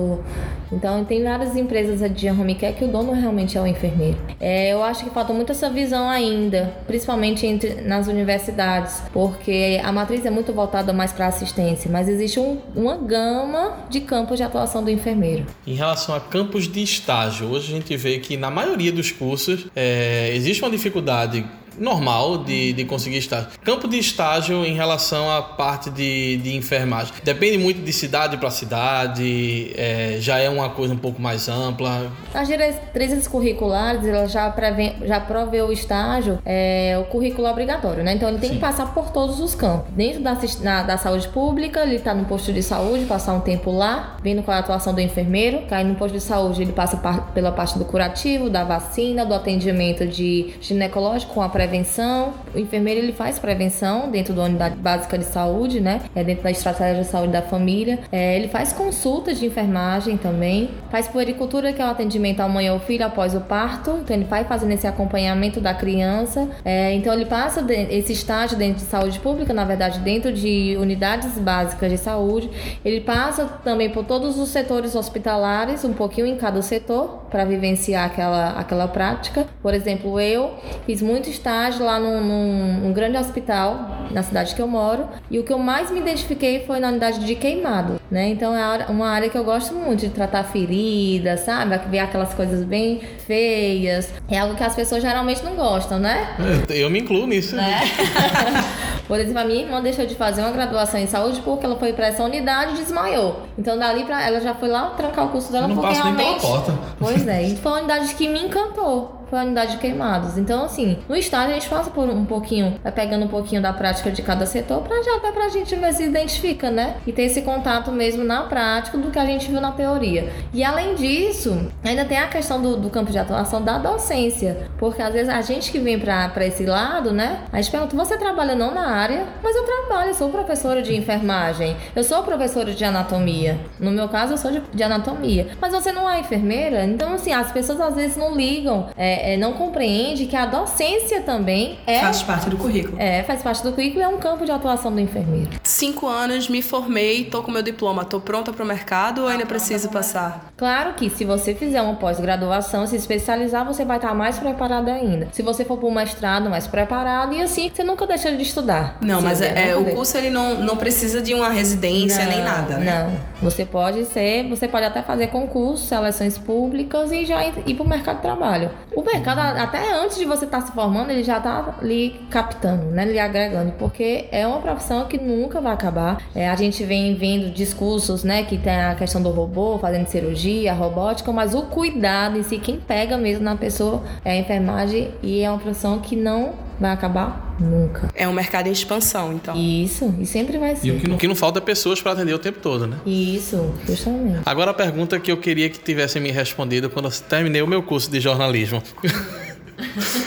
Então, 0.71 1.05
tem 1.05 1.23
várias 1.23 1.55
empresas 1.55 1.99
de 2.13 2.29
home 2.29 2.55
care 2.55 2.73
que 2.73 2.83
o 2.83 2.87
dono 2.87 3.13
realmente 3.13 3.57
é 3.57 3.61
o 3.61 3.67
enfermeiro. 3.67 4.17
É, 4.39 4.73
eu 4.73 4.83
acho 4.83 5.03
que 5.03 5.09
falta 5.09 5.33
muito 5.33 5.51
essa 5.51 5.69
visão 5.69 6.09
ainda, 6.09 6.73
principalmente 6.85 7.45
entre, 7.45 7.81
nas 7.81 8.07
universidades, 8.07 9.01
porque 9.13 9.79
a 9.83 9.91
matriz 9.91 10.25
é 10.25 10.29
muito 10.29 10.51
voltada 10.53 10.91
mais 10.91 11.11
para 11.11 11.27
assistência, 11.27 11.89
mas 11.89 12.09
existe 12.09 12.39
um, 12.39 12.57
uma 12.75 12.97
gama 12.97 13.77
de 13.89 14.01
campos 14.01 14.37
de 14.37 14.43
atuação 14.43 14.83
do 14.83 14.91
enfermeiro. 14.91 15.45
Em 15.65 15.73
relação 15.73 16.15
a 16.15 16.19
campos 16.19 16.67
de 16.67 16.83
estágio, 16.83 17.47
hoje 17.47 17.73
a 17.73 17.75
gente 17.75 17.95
vê 17.95 18.19
que 18.19 18.35
na 18.35 18.51
maioria 18.51 18.91
dos 18.91 19.11
cursos 19.11 19.67
é, 19.75 20.31
existe 20.33 20.61
uma 20.63 20.71
dificuldade 20.71 21.45
normal 21.77 22.39
de, 22.39 22.73
de 22.73 22.85
conseguir 22.85 23.17
estágio. 23.17 23.49
Campo 23.63 23.87
de 23.87 23.97
estágio 23.97 24.65
em 24.65 24.75
relação 24.75 25.29
à 25.29 25.41
parte 25.41 25.89
de, 25.89 26.37
de 26.37 26.55
enfermagem. 26.55 27.13
Depende 27.23 27.57
muito 27.57 27.81
de 27.81 27.93
cidade 27.93 28.37
para 28.37 28.49
cidade, 28.49 29.71
é, 29.75 30.17
já 30.19 30.37
é 30.37 30.49
uma 30.49 30.69
coisa 30.69 30.93
um 30.93 30.97
pouco 30.97 31.21
mais 31.21 31.47
ampla. 31.47 32.11
As 32.33 32.47
diretrizes 32.47 33.27
curriculares, 33.27 34.05
ela 34.05 34.27
já, 34.27 34.49
prevê, 34.49 34.93
já 35.05 35.19
provê 35.19 35.61
o 35.61 35.71
estágio, 35.71 36.39
é, 36.45 36.97
o 36.99 37.05
currículo 37.05 37.47
obrigatório, 37.47 38.03
né? 38.03 38.13
Então 38.13 38.29
ele 38.29 38.39
tem 38.39 38.49
Sim. 38.49 38.55
que 38.55 38.61
passar 38.61 38.93
por 38.93 39.11
todos 39.11 39.39
os 39.39 39.53
campos. 39.55 39.91
Dentro 39.93 40.21
da, 40.21 40.37
na, 40.61 40.83
da 40.83 40.97
saúde 40.97 41.27
pública, 41.29 41.81
ele 41.81 41.95
está 41.95 42.13
no 42.13 42.25
posto 42.25 42.51
de 42.51 42.63
saúde, 42.63 43.05
passar 43.05 43.33
um 43.33 43.41
tempo 43.41 43.71
lá, 43.71 44.17
vendo 44.23 44.43
qual 44.43 44.55
é 44.55 44.59
a 44.59 44.63
atuação 44.63 44.93
do 44.93 45.01
enfermeiro. 45.01 45.63
Cai 45.67 45.83
no 45.83 45.95
posto 45.95 46.13
de 46.13 46.21
saúde, 46.21 46.61
ele 46.61 46.73
passa 46.73 46.97
par, 46.97 47.31
pela 47.33 47.51
parte 47.51 47.77
do 47.77 47.85
curativo, 47.85 48.49
da 48.49 48.63
vacina, 48.63 49.25
do 49.25 49.33
atendimento 49.33 50.05
de 50.05 50.53
ginecológico 50.61 51.33
com 51.33 51.41
a 51.41 51.49
pré 51.49 51.66
prevenção. 51.67 52.33
O 52.55 52.59
enfermeiro 52.59 53.01
ele 53.01 53.11
faz 53.11 53.37
prevenção 53.37 54.09
dentro 54.09 54.33
da 54.33 54.43
unidade 54.43 54.75
básica 54.77 55.17
de 55.17 55.25
saúde, 55.25 55.81
né? 55.81 56.01
É 56.15 56.23
dentro 56.23 56.43
da 56.43 56.51
estratégia 56.51 57.03
de 57.03 57.09
saúde 57.09 57.33
da 57.33 57.41
família. 57.41 57.99
É, 58.11 58.37
ele 58.37 58.47
faz 58.47 58.71
consultas 58.71 59.37
de 59.37 59.45
enfermagem 59.45 60.17
também. 60.17 60.69
Faz 60.89 61.07
puericultura, 61.07 61.73
que 61.73 61.81
é 61.81 61.85
o 61.85 61.89
atendimento 61.89 62.39
à 62.39 62.47
mãe 62.47 62.71
ou 62.71 62.79
filho 62.79 63.05
após 63.05 63.35
o 63.35 63.41
parto. 63.41 63.99
Então 64.01 64.15
ele 64.15 64.25
vai 64.25 64.45
fazendo 64.45 64.71
esse 64.71 64.87
acompanhamento 64.87 65.59
da 65.59 65.73
criança. 65.73 66.47
É, 66.63 66.93
então 66.93 67.13
ele 67.13 67.25
passa 67.25 67.65
esse 67.89 68.13
estágio 68.13 68.57
dentro 68.57 68.77
de 68.83 68.89
saúde 68.89 69.19
pública, 69.19 69.53
na 69.53 69.65
verdade, 69.65 69.99
dentro 69.99 70.31
de 70.31 70.77
unidades 70.79 71.37
básicas 71.37 71.91
de 71.91 71.97
saúde. 71.97 72.49
Ele 72.83 73.01
passa 73.01 73.45
também 73.63 73.89
por 73.89 74.05
todos 74.05 74.39
os 74.39 74.49
setores 74.49 74.95
hospitalares, 74.95 75.83
um 75.83 75.93
pouquinho 75.93 76.27
em 76.27 76.37
cada 76.37 76.61
setor, 76.61 77.26
para 77.29 77.45
vivenciar 77.45 78.05
aquela, 78.05 78.51
aquela 78.51 78.87
prática. 78.87 79.45
Por 79.61 79.73
exemplo, 79.73 80.19
eu 80.19 80.55
fiz 80.85 81.01
muito 81.01 81.29
estágio 81.29 81.85
lá 81.85 81.99
num, 81.99 82.21
num, 82.21 82.73
num, 82.81 82.93
grande 82.93 83.17
hospital, 83.17 84.07
na 84.11 84.23
cidade 84.23 84.55
que 84.55 84.61
eu 84.61 84.67
moro, 84.67 85.07
e 85.29 85.39
o 85.39 85.43
que 85.43 85.53
eu 85.53 85.59
mais 85.59 85.91
me 85.91 85.99
identifiquei 85.99 86.63
foi 86.65 86.79
na 86.79 86.89
unidade 86.89 87.25
de 87.25 87.35
queimado, 87.35 87.99
né? 88.09 88.29
Então 88.29 88.55
é 88.55 88.85
uma 88.89 89.09
área 89.09 89.29
que 89.29 89.37
eu 89.37 89.43
gosto 89.43 89.73
muito 89.73 90.01
de 90.01 90.09
tratar 90.09 90.43
feridas, 90.43 91.41
sabe? 91.41 91.77
Ver 91.89 91.99
aquelas 91.99 92.33
coisas 92.33 92.63
bem 92.63 93.01
feias. 93.25 94.13
É 94.29 94.39
algo 94.39 94.55
que 94.55 94.63
as 94.63 94.75
pessoas 94.75 95.01
geralmente 95.01 95.43
não 95.43 95.55
gostam, 95.55 95.99
né? 95.99 96.35
É, 96.69 96.77
eu 96.77 96.89
me 96.89 96.99
incluo 96.99 97.27
nisso. 97.27 97.55
Né? 97.55 97.81
Por 99.07 99.19
exemplo, 99.19 99.39
a 99.39 99.45
minha 99.45 99.61
irmã 99.61 99.81
deixou 99.81 100.05
de 100.05 100.15
fazer 100.15 100.41
uma 100.41 100.51
graduação 100.51 100.99
em 100.99 101.07
saúde 101.07 101.41
porque 101.41 101.65
ela 101.65 101.77
foi 101.77 101.93
para 101.93 102.07
essa 102.07 102.23
unidade 102.23 102.73
e 102.73 102.77
desmaiou. 102.83 103.43
Então 103.57 103.77
dali 103.77 104.03
para 104.03 104.21
ela 104.21 104.41
já 104.41 104.53
foi 104.53 104.67
lá 104.67 104.89
trancar 104.91 105.25
o 105.25 105.29
curso 105.29 105.51
dela 105.51 105.63
eu 105.63 105.69
não 105.69 105.75
porque 105.77 105.93
realmente. 105.93 106.17
Nem 106.17 106.39
pela 106.39 106.51
porta. 106.51 106.73
Pois 106.99 107.16
é, 107.25 107.43
e 107.43 107.55
foi 107.55 107.71
uma 107.71 107.79
unidade 107.79 108.13
que 108.15 108.27
me 108.27 108.43
encantou 108.43 109.16
foi 109.29 109.39
a 109.39 109.43
unidade 109.43 109.73
de 109.73 109.77
queimados. 109.77 110.37
Então, 110.37 110.65
assim, 110.65 110.97
no 111.07 111.15
estágio 111.15 111.51
a 111.51 111.53
gente 111.53 111.69
passa 111.69 111.89
por 111.89 112.09
um 112.09 112.25
pouquinho, 112.25 112.79
vai 112.83 112.91
pegando 112.91 113.25
um 113.25 113.27
pouquinho 113.27 113.61
da 113.61 113.73
prática 113.73 114.11
de 114.11 114.21
cada 114.21 114.45
setor 114.45 114.81
pra 114.81 115.01
já 115.03 115.17
até 115.17 115.31
pra 115.31 115.49
gente 115.49 115.75
ver 115.75 115.93
se 115.93 116.03
identifica, 116.03 116.69
né? 116.69 116.97
E 117.05 117.11
ter 117.11 117.23
esse 117.23 117.41
contato 117.41 117.91
mesmo 117.91 118.23
na 118.23 118.43
prática 118.43 118.97
do 118.97 119.11
que 119.11 119.19
a 119.19 119.25
gente 119.25 119.49
viu 119.49 119.61
na 119.61 119.71
teoria. 119.71 120.29
E 120.53 120.63
além 120.63 120.95
disso, 120.95 121.57
ainda 121.83 122.05
tem 122.05 122.17
a 122.17 122.27
questão 122.27 122.61
do, 122.61 122.77
do 122.77 122.89
campo 122.89 123.11
de 123.11 123.17
atuação 123.17 123.61
da 123.61 123.77
docência. 123.77 124.69
Porque 124.77 125.01
às 125.01 125.13
vezes 125.13 125.29
a 125.29 125.41
gente 125.41 125.71
que 125.71 125.79
vem 125.79 125.99
pra 125.99 126.45
esse 126.45 126.65
lado, 126.65 127.11
né? 127.11 127.41
A 127.51 127.57
gente 127.57 127.71
pergunta, 127.71 127.95
você 127.95 128.17
trabalha 128.17 128.55
não 128.55 128.73
na 128.73 128.87
área? 128.87 129.25
Mas 129.43 129.55
eu 129.55 129.63
trabalho, 129.63 130.09
eu 130.09 130.13
sou 130.13 130.29
professora 130.29 130.81
de 130.81 130.95
enfermagem, 130.95 131.75
eu 131.95 132.03
sou 132.03 132.23
professora 132.23 132.71
de 132.73 132.83
anatomia. 132.83 133.57
No 133.79 133.91
meu 133.91 134.07
caso, 134.07 134.33
eu 134.33 134.37
sou 134.37 134.51
de, 134.51 134.61
de 134.73 134.83
anatomia. 134.83 135.47
Mas 135.59 135.73
você 135.73 135.91
não 135.91 136.09
é 136.09 136.19
enfermeira? 136.19 136.83
Então, 136.85 137.13
assim, 137.13 137.33
as 137.33 137.51
pessoas 137.51 137.81
às 137.81 137.95
vezes 137.95 138.17
não 138.17 138.35
ligam. 138.35 138.87
É, 138.95 139.16
é, 139.17 139.37
não 139.37 139.53
compreende 139.53 140.25
que 140.25 140.35
a 140.35 140.45
docência 140.45 141.21
também 141.21 141.77
é. 141.85 141.99
Faz 141.99 142.23
parte 142.23 142.49
do 142.49 142.57
currículo. 142.57 142.97
É, 142.99 143.23
faz 143.23 143.41
parte 143.41 143.63
do 143.63 143.71
currículo 143.73 144.01
e 144.01 144.03
é 144.03 144.07
um 144.07 144.17
campo 144.17 144.45
de 144.45 144.51
atuação 144.51 144.91
do 144.91 144.99
enfermeiro. 144.99 145.49
Cinco 145.63 146.07
anos, 146.07 146.49
me 146.49 146.61
formei, 146.61 147.25
tô 147.25 147.43
com 147.43 147.51
meu 147.51 147.61
diploma, 147.61 148.05
tô 148.05 148.19
pronta 148.19 148.51
para 148.53 148.63
o 148.63 148.67
mercado 148.67 149.21
ou 149.21 149.27
ainda 149.27 149.45
preciso 149.45 149.89
passar? 149.89 150.46
Claro 150.57 150.93
que 150.93 151.07
se 151.07 151.23
você 151.23 151.53
fizer 151.53 151.79
uma 151.83 151.93
pós-graduação, 151.93 152.87
se 152.87 152.95
especializar, 152.95 153.63
você 153.63 153.85
vai 153.85 153.97
estar 153.97 154.15
mais 154.15 154.39
preparado 154.39 154.89
ainda. 154.89 155.27
Se 155.31 155.43
você 155.43 155.63
for 155.63 155.77
para 155.77 155.87
um 155.87 155.93
mestrado, 155.93 156.49
mais 156.49 156.65
preparado 156.65 157.35
e 157.35 157.41
assim, 157.43 157.69
você 157.71 157.83
nunca 157.83 158.07
deixa 158.07 158.35
de 158.35 158.41
estudar. 158.41 158.97
Não, 158.99 159.21
mas 159.21 159.39
é, 159.39 159.69
é 159.69 159.75
o 159.75 159.85
curso 159.85 160.17
ele 160.17 160.31
não, 160.31 160.55
não 160.55 160.75
precisa 160.75 161.21
de 161.21 161.35
uma 161.35 161.49
residência 161.49 162.23
não, 162.23 162.31
nem 162.31 162.43
nada, 162.43 162.77
né? 162.79 163.03
Não, 163.03 163.49
você 163.49 163.63
pode 163.65 164.05
ser, 164.05 164.49
você 164.49 164.67
pode 164.67 164.85
até 164.85 165.03
fazer 165.03 165.27
concursos, 165.27 165.87
seleções 165.87 166.39
públicas 166.39 167.11
e 167.11 167.23
já 167.23 167.45
ir, 167.45 167.75
para 167.75 167.83
o 167.83 167.87
mercado 167.87 168.15
de 168.15 168.21
trabalho. 168.23 168.71
O 168.95 169.03
mercado, 169.03 169.39
até 169.39 169.93
antes 169.93 170.17
de 170.17 170.25
você 170.25 170.45
estar 170.45 170.61
tá 170.61 170.65
se 170.65 170.71
formando, 170.71 171.11
ele 171.11 171.23
já 171.23 171.37
está 171.37 171.75
ali 171.79 172.19
captando, 172.31 172.85
né? 172.85 173.05
Lhe 173.05 173.19
agregando, 173.19 173.73
porque 173.73 174.27
é 174.31 174.47
uma 174.47 174.59
profissão 174.59 175.05
que 175.05 175.19
nunca 175.19 175.61
vai 175.61 175.73
acabar. 175.73 176.17
É, 176.33 176.49
a 176.49 176.55
gente 176.55 176.83
vem 176.83 177.13
vendo 177.13 177.53
discursos, 177.53 178.23
né? 178.23 178.41
Que 178.41 178.57
tem 178.57 178.75
a 178.75 178.95
questão 178.95 179.21
do 179.21 179.29
robô 179.29 179.77
fazendo 179.77 180.07
cirurgia, 180.07 180.46
robótica, 180.73 181.31
mas 181.31 181.53
o 181.53 181.63
cuidado 181.63 182.37
em 182.37 182.43
si, 182.43 182.57
quem 182.57 182.79
pega 182.79 183.17
mesmo 183.17 183.43
na 183.43 183.55
pessoa 183.55 184.03
é 184.23 184.31
a 184.31 184.37
enfermagem 184.37 185.11
e 185.21 185.41
é 185.41 185.49
uma 185.49 185.59
profissão 185.59 185.99
que 185.99 186.15
não 186.15 186.53
vai 186.79 186.91
acabar 186.91 187.55
nunca. 187.59 188.09
É 188.13 188.27
um 188.27 188.33
mercado 188.33 188.67
em 188.67 188.71
expansão, 188.71 189.33
então. 189.33 189.55
Isso, 189.55 190.13
e 190.19 190.25
sempre 190.25 190.57
vai 190.57 190.75
ser. 190.75 190.87
E 190.87 190.91
o 190.91 190.99
que 190.99 191.07
não, 191.07 191.15
o 191.15 191.19
que 191.19 191.27
não 191.27 191.35
falta 191.35 191.59
é 191.59 191.61
pessoas 191.61 192.01
para 192.01 192.11
atender 192.11 192.33
o 192.33 192.39
tempo 192.39 192.59
todo, 192.61 192.85
né? 192.85 192.97
Isso, 193.05 193.73
justamente. 193.87 194.41
Agora 194.45 194.71
a 194.71 194.73
pergunta 194.73 195.19
que 195.19 195.31
eu 195.31 195.37
queria 195.37 195.69
que 195.69 195.79
tivessem 195.79 196.21
me 196.21 196.31
respondido 196.31 196.89
quando 196.89 197.05
eu 197.05 197.11
terminei 197.11 197.61
o 197.61 197.67
meu 197.67 197.81
curso 197.81 198.09
de 198.11 198.19
jornalismo. 198.19 198.81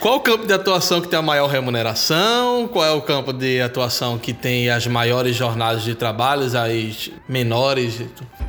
Qual 0.00 0.16
o 0.16 0.20
campo 0.20 0.46
de 0.46 0.52
atuação 0.52 1.00
que 1.00 1.08
tem 1.08 1.18
a 1.18 1.22
maior 1.22 1.48
remuneração? 1.48 2.68
Qual 2.68 2.84
é 2.84 2.92
o 2.92 3.02
campo 3.02 3.32
de 3.32 3.60
atuação 3.60 4.16
que 4.16 4.32
tem 4.32 4.70
as 4.70 4.86
maiores 4.86 5.34
jornadas 5.34 5.82
de 5.82 5.92
trabalho, 5.96 6.44
as 6.44 7.10
menores? 7.28 8.00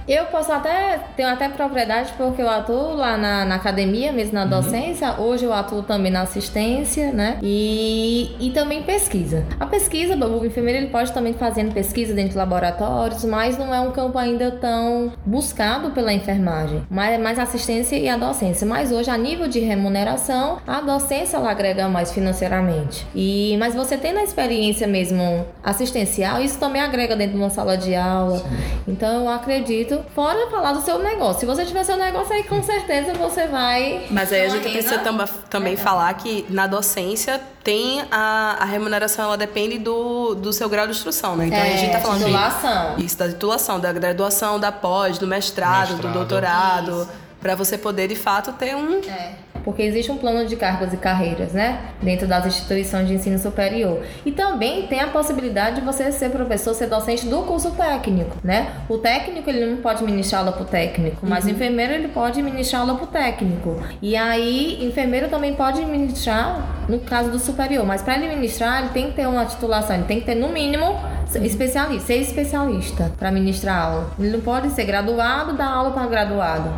Eu 0.07 0.25
posso 0.25 0.51
até, 0.51 0.99
tenho 1.17 1.27
até 1.27 1.49
propriedade 1.49 2.13
porque 2.17 2.41
eu 2.41 2.49
atuo 2.49 2.95
lá 2.95 3.17
na, 3.17 3.45
na 3.45 3.55
academia, 3.55 4.12
mesmo 4.12 4.33
na 4.33 4.43
uhum. 4.43 4.49
docência. 4.49 5.13
Uhum. 5.13 5.25
Hoje 5.25 5.45
eu 5.45 5.53
atuo 5.53 5.81
também 5.81 6.12
na 6.12 6.21
assistência, 6.21 7.12
né? 7.12 7.39
E, 7.41 8.35
e 8.39 8.51
também 8.51 8.83
pesquisa. 8.83 9.43
A 9.59 9.65
pesquisa, 9.65 10.15
o 10.15 10.45
enfermeiro 10.45 10.79
ele 10.79 10.91
pode 10.91 11.12
também 11.12 11.33
fazendo 11.33 11.73
pesquisa 11.73 12.13
dentro 12.13 12.31
de 12.31 12.38
laboratórios, 12.38 13.23
mas 13.25 13.57
não 13.57 13.73
é 13.73 13.79
um 13.79 13.91
campo 13.91 14.19
ainda 14.19 14.51
tão 14.51 15.12
buscado 15.25 15.91
pela 15.91 16.13
enfermagem. 16.13 16.83
Mas 16.91 17.19
mais 17.19 17.39
assistência 17.39 17.95
e 17.95 18.07
a 18.07 18.17
docência. 18.17 18.67
Mas 18.67 18.91
hoje, 18.91 19.09
a 19.09 19.17
nível 19.17 19.47
de 19.47 19.59
remuneração, 19.59 20.59
a 20.67 20.79
docência 20.81 21.38
ela 21.39 21.52
agrega 21.52 21.88
mais 21.88 22.12
financeiramente. 22.12 23.06
E, 23.15 23.56
mas 23.60 23.73
você 23.73 23.97
tendo 23.97 24.19
a 24.19 24.23
experiência 24.23 24.88
mesmo 24.88 25.45
assistencial, 25.63 26.41
isso 26.41 26.60
também 26.60 26.82
agrega 26.82 27.15
dentro 27.15 27.34
de 27.34 27.39
uma 27.39 27.49
sala 27.49 27.78
de 27.78 27.95
aula. 27.95 28.39
Sim. 28.39 28.45
Então 28.88 29.23
eu 29.23 29.30
acredito 29.30 30.04
fora 30.13 30.49
falar 30.49 30.73
do 30.73 30.82
seu 30.82 30.99
negócio. 30.99 31.41
Se 31.41 31.45
você 31.45 31.65
tiver 31.65 31.84
seu 31.84 31.97
negócio 31.97 32.34
aí, 32.34 32.43
com 32.43 32.62
certeza 32.62 33.13
você 33.13 33.47
vai. 33.47 34.06
Mas 34.10 34.32
aí 34.32 34.45
a 34.45 34.49
gente 34.49 34.69
precisa 34.69 34.99
tam 34.99 35.17
também 35.49 35.73
é. 35.73 35.78
falar 35.78 36.13
que 36.13 36.45
na 36.49 36.67
docência 36.67 37.39
tem 37.63 38.02
a, 38.10 38.58
a 38.60 38.65
remuneração, 38.65 39.25
ela 39.25 39.38
depende 39.38 39.78
do, 39.78 40.34
do 40.36 40.54
seu 40.54 40.69
grau 40.69 40.86
de 40.86 40.93
instrução, 40.93 41.36
né? 41.36 41.47
Então 41.47 41.60
é, 41.60 41.73
a 41.73 41.78
gente 41.78 41.91
tá 41.91 41.99
falando 41.99 42.19
titulação. 42.19 42.95
De, 42.95 43.06
isso, 43.06 43.17
da 43.17 43.28
titulação, 43.28 43.80
da 43.80 43.91
graduação, 43.91 44.60
da 44.60 44.71
pós, 44.71 45.17
do 45.17 45.28
mestrado, 45.28 45.91
mestrado 45.91 46.02
do 46.02 46.13
doutorado. 46.13 47.10
Para 47.41 47.56
você 47.56 47.78
poder 47.78 48.10
de 48.10 48.15
fato 48.15 48.52
ter 48.52 48.75
um. 48.75 48.99
É 48.99 49.48
Porque 49.63 49.82
existe 49.82 50.12
um 50.12 50.17
plano 50.17 50.48
de 50.48 50.56
cargos 50.56 50.93
e 50.93 50.98
carreiras, 50.98 51.54
né? 51.54 51.80
Dentro 52.02 52.28
das 52.28 52.45
instituições 52.45 53.08
de 53.08 53.13
ensino 53.13 53.38
superior. 53.38 54.02
E 54.26 54.32
também 54.32 54.88
tem 54.88 55.00
a 55.00 55.08
possibilidade 55.08 55.80
de 55.80 55.82
você 55.86 56.12
ser 56.12 56.30
professor, 56.30 56.74
ser 56.74 56.88
docente 56.88 57.28
do 57.28 57.43
curso 57.43 57.72
técnico, 57.72 58.38
né? 58.43 58.74
O 58.88 58.98
técnico, 58.98 59.50
ele 59.50 59.65
não 59.65 59.78
pode 59.78 60.04
ministrar 60.04 60.41
aula 60.41 60.52
pro 60.52 60.65
técnico, 60.65 61.26
mas 61.28 61.45
uhum. 61.45 61.52
o 61.52 61.54
enfermeiro, 61.54 61.93
ele 61.93 62.08
pode 62.08 62.41
ministrar 62.41 62.82
aula 62.82 62.95
pro 62.95 63.08
técnico. 63.08 63.82
E 64.02 64.15
aí, 64.15 64.86
enfermeiro 64.86 65.30
também 65.30 65.54
pode 65.54 65.84
ministrar 65.86 66.86
no 66.88 67.00
caso 67.00 67.30
do 67.30 67.39
superior, 67.39 67.86
mas 67.86 68.02
para 68.02 68.15
ele 68.15 68.28
ministrar, 68.28 68.82
ele 68.82 68.89
tem 68.89 69.10
que 69.10 69.15
ter 69.15 69.28
uma 69.28 69.45
titulação, 69.45 69.95
ele 69.95 70.06
tem 70.06 70.19
que 70.19 70.26
ter 70.26 70.36
no 70.36 70.50
mínimo 70.50 70.98
especialista, 71.38 72.08
ser 72.08 72.17
especialista 72.17 73.12
para 73.17 73.32
ministrar 73.32 73.86
aula. 73.86 74.12
Ele 74.17 74.30
não 74.30 74.41
pode 74.41 74.72
ser 74.72 74.86
graduado, 74.86 75.54
dar 75.54 75.67
aula 75.67 75.91
para 75.91 76.08
graduado. 76.08 76.69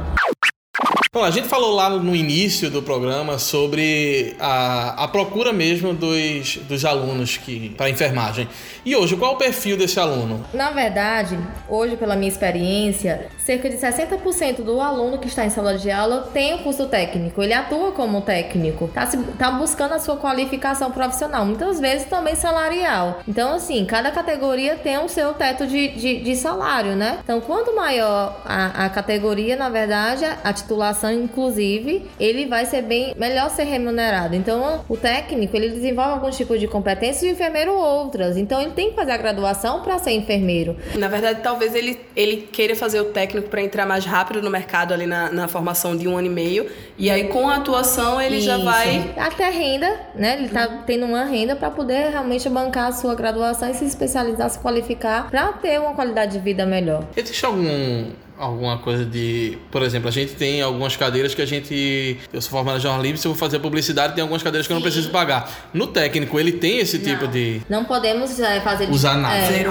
Bom, 1.14 1.26
a 1.26 1.30
gente 1.30 1.50
falou 1.50 1.76
lá 1.76 1.90
no 1.90 2.16
início 2.16 2.70
do 2.70 2.82
programa 2.82 3.38
sobre 3.38 4.34
a, 4.40 5.04
a 5.04 5.08
procura 5.10 5.52
mesmo 5.52 5.94
dos, 5.94 6.56
dos 6.56 6.86
alunos 6.86 7.36
que 7.36 7.72
para 7.72 7.90
enfermagem. 7.90 8.48
E 8.86 8.96
hoje, 8.96 9.18
qual 9.18 9.34
é 9.34 9.36
o 9.36 9.38
perfil 9.38 9.76
desse 9.76 10.00
aluno? 10.00 10.46
Na 10.54 10.72
verdade, 10.72 11.38
hoje, 11.68 11.98
pela 11.98 12.16
minha 12.16 12.32
experiência, 12.32 13.28
cerca 13.40 13.70
de 13.70 13.76
60% 13.76 14.64
do 14.64 14.80
aluno 14.80 15.18
que 15.18 15.28
está 15.28 15.44
em 15.44 15.50
sala 15.50 15.78
de 15.78 15.92
aula 15.92 16.30
tem 16.32 16.54
o 16.54 16.60
curso 16.60 16.86
técnico. 16.86 17.44
Ele 17.44 17.52
atua 17.52 17.92
como 17.92 18.22
técnico, 18.22 18.86
está 18.86 19.06
tá 19.38 19.52
buscando 19.52 19.96
a 19.96 20.00
sua 20.00 20.16
qualificação 20.16 20.92
profissional, 20.92 21.46
muitas 21.46 21.82
vezes 21.82 22.08
também 22.08 22.36
salarial. 22.36 23.20
Então, 23.28 23.56
assim, 23.56 23.84
cada 23.84 24.12
categoria 24.12 24.78
tem 24.78 24.98
o 24.98 25.10
seu 25.10 25.34
teto 25.34 25.68
de, 25.68 25.90
de, 25.90 26.22
de 26.22 26.36
salário, 26.38 26.96
né? 26.96 27.20
Então, 27.22 27.42
quanto 27.42 27.76
maior 27.76 28.42
a, 28.46 28.86
a 28.86 28.90
categoria, 28.90 29.58
na 29.58 29.68
verdade, 29.68 30.24
a 30.42 30.54
titulação 30.54 31.01
inclusive, 31.10 32.04
ele 32.20 32.46
vai 32.46 32.66
ser 32.66 32.82
bem 32.82 33.16
melhor 33.18 33.50
ser 33.50 33.64
remunerado. 33.64 34.36
Então, 34.36 34.84
o 34.90 34.98
técnico, 34.98 35.56
ele 35.56 35.70
desenvolve 35.70 36.12
alguns 36.12 36.36
tipos 36.36 36.60
de 36.60 36.68
competências 36.68 37.24
e 37.24 37.28
o 37.28 37.32
enfermeiro 37.32 37.74
outras. 37.74 38.36
Então, 38.36 38.62
ele 38.62 38.72
tem 38.72 38.90
que 38.90 38.96
fazer 38.96 39.12
a 39.12 39.18
graduação 39.18 39.82
para 39.82 39.98
ser 40.00 40.12
enfermeiro. 40.12 40.76
Na 40.96 41.08
verdade, 41.08 41.40
talvez 41.42 41.74
ele, 41.74 42.00
ele 42.16 42.50
queira 42.52 42.76
fazer 42.76 43.00
o 43.00 43.06
técnico 43.06 43.50
para 43.50 43.62
entrar 43.62 43.86
mais 43.86 44.06
rápido 44.06 44.42
no 44.42 44.50
mercado 44.50 44.94
ali 44.94 45.06
na, 45.06 45.32
na 45.32 45.48
formação 45.48 45.96
de 45.96 46.08
um 46.08 46.18
ano 46.18 46.28
e 46.28 46.30
meio. 46.30 46.68
E 46.98 47.10
aí, 47.10 47.30
com 47.30 47.48
a 47.48 47.56
atuação, 47.56 48.22
ele 48.22 48.38
Isso. 48.38 48.46
já 48.46 48.58
vai. 48.58 49.14
Até 49.18 49.50
renda, 49.50 50.00
né? 50.16 50.38
Ele 50.38 50.50
tá 50.50 50.84
tendo 50.86 51.06
uma 51.06 51.24
renda 51.24 51.56
para 51.56 51.72
poder 51.72 52.10
realmente 52.10 52.50
bancar 52.50 52.88
a 52.88 52.92
sua 52.92 53.16
graduação 53.16 53.70
e 53.70 53.74
se 53.74 53.86
especializar, 53.86 54.50
se 54.50 54.60
qualificar 54.60 55.30
para 55.30 55.54
ter 55.54 55.80
uma 55.80 55.94
qualidade 55.94 56.34
de 56.34 56.40
vida 56.40 56.66
melhor. 56.66 57.06
Existe 57.16 57.46
algum 57.46 58.12
alguma 58.42 58.78
coisa 58.80 59.06
de. 59.06 59.58
Por 59.70 59.84
exemplo, 59.84 60.10
a 60.10 60.12
gente 60.12 60.34
tem 60.34 60.62
algumas 60.62 60.96
cadeiras 60.96 61.34
que 61.36 61.42
a 61.42 61.46
gente. 61.46 62.18
Eu 62.34 62.42
sou 62.42 62.52
formado 62.52 62.78
em 62.78 62.82
jornalismo, 62.82 63.18
se 63.18 63.28
eu 63.28 63.32
vou 63.32 63.40
fazer 63.40 63.60
publicidade, 63.60 64.14
tem 64.14 64.22
algumas 64.22 64.42
cadeiras 64.42 64.68
que 64.68 64.74
Sim. 64.74 64.76
eu 64.76 64.80
não 64.80 64.84
preciso 64.84 65.12
pagar. 65.12 65.70
No 65.74 65.88
técnico, 65.88 66.40
ele 66.40 66.54
tem 66.54 66.80
esse 66.80 66.98
não. 66.98 67.06
tipo 67.06 67.28
de. 67.28 67.62
Não 67.70 67.86
podemos 67.86 68.40
é, 68.40 68.60
fazer. 68.62 68.90
Usar 68.90 69.16
nada. 69.16 69.36
É, 69.36 69.62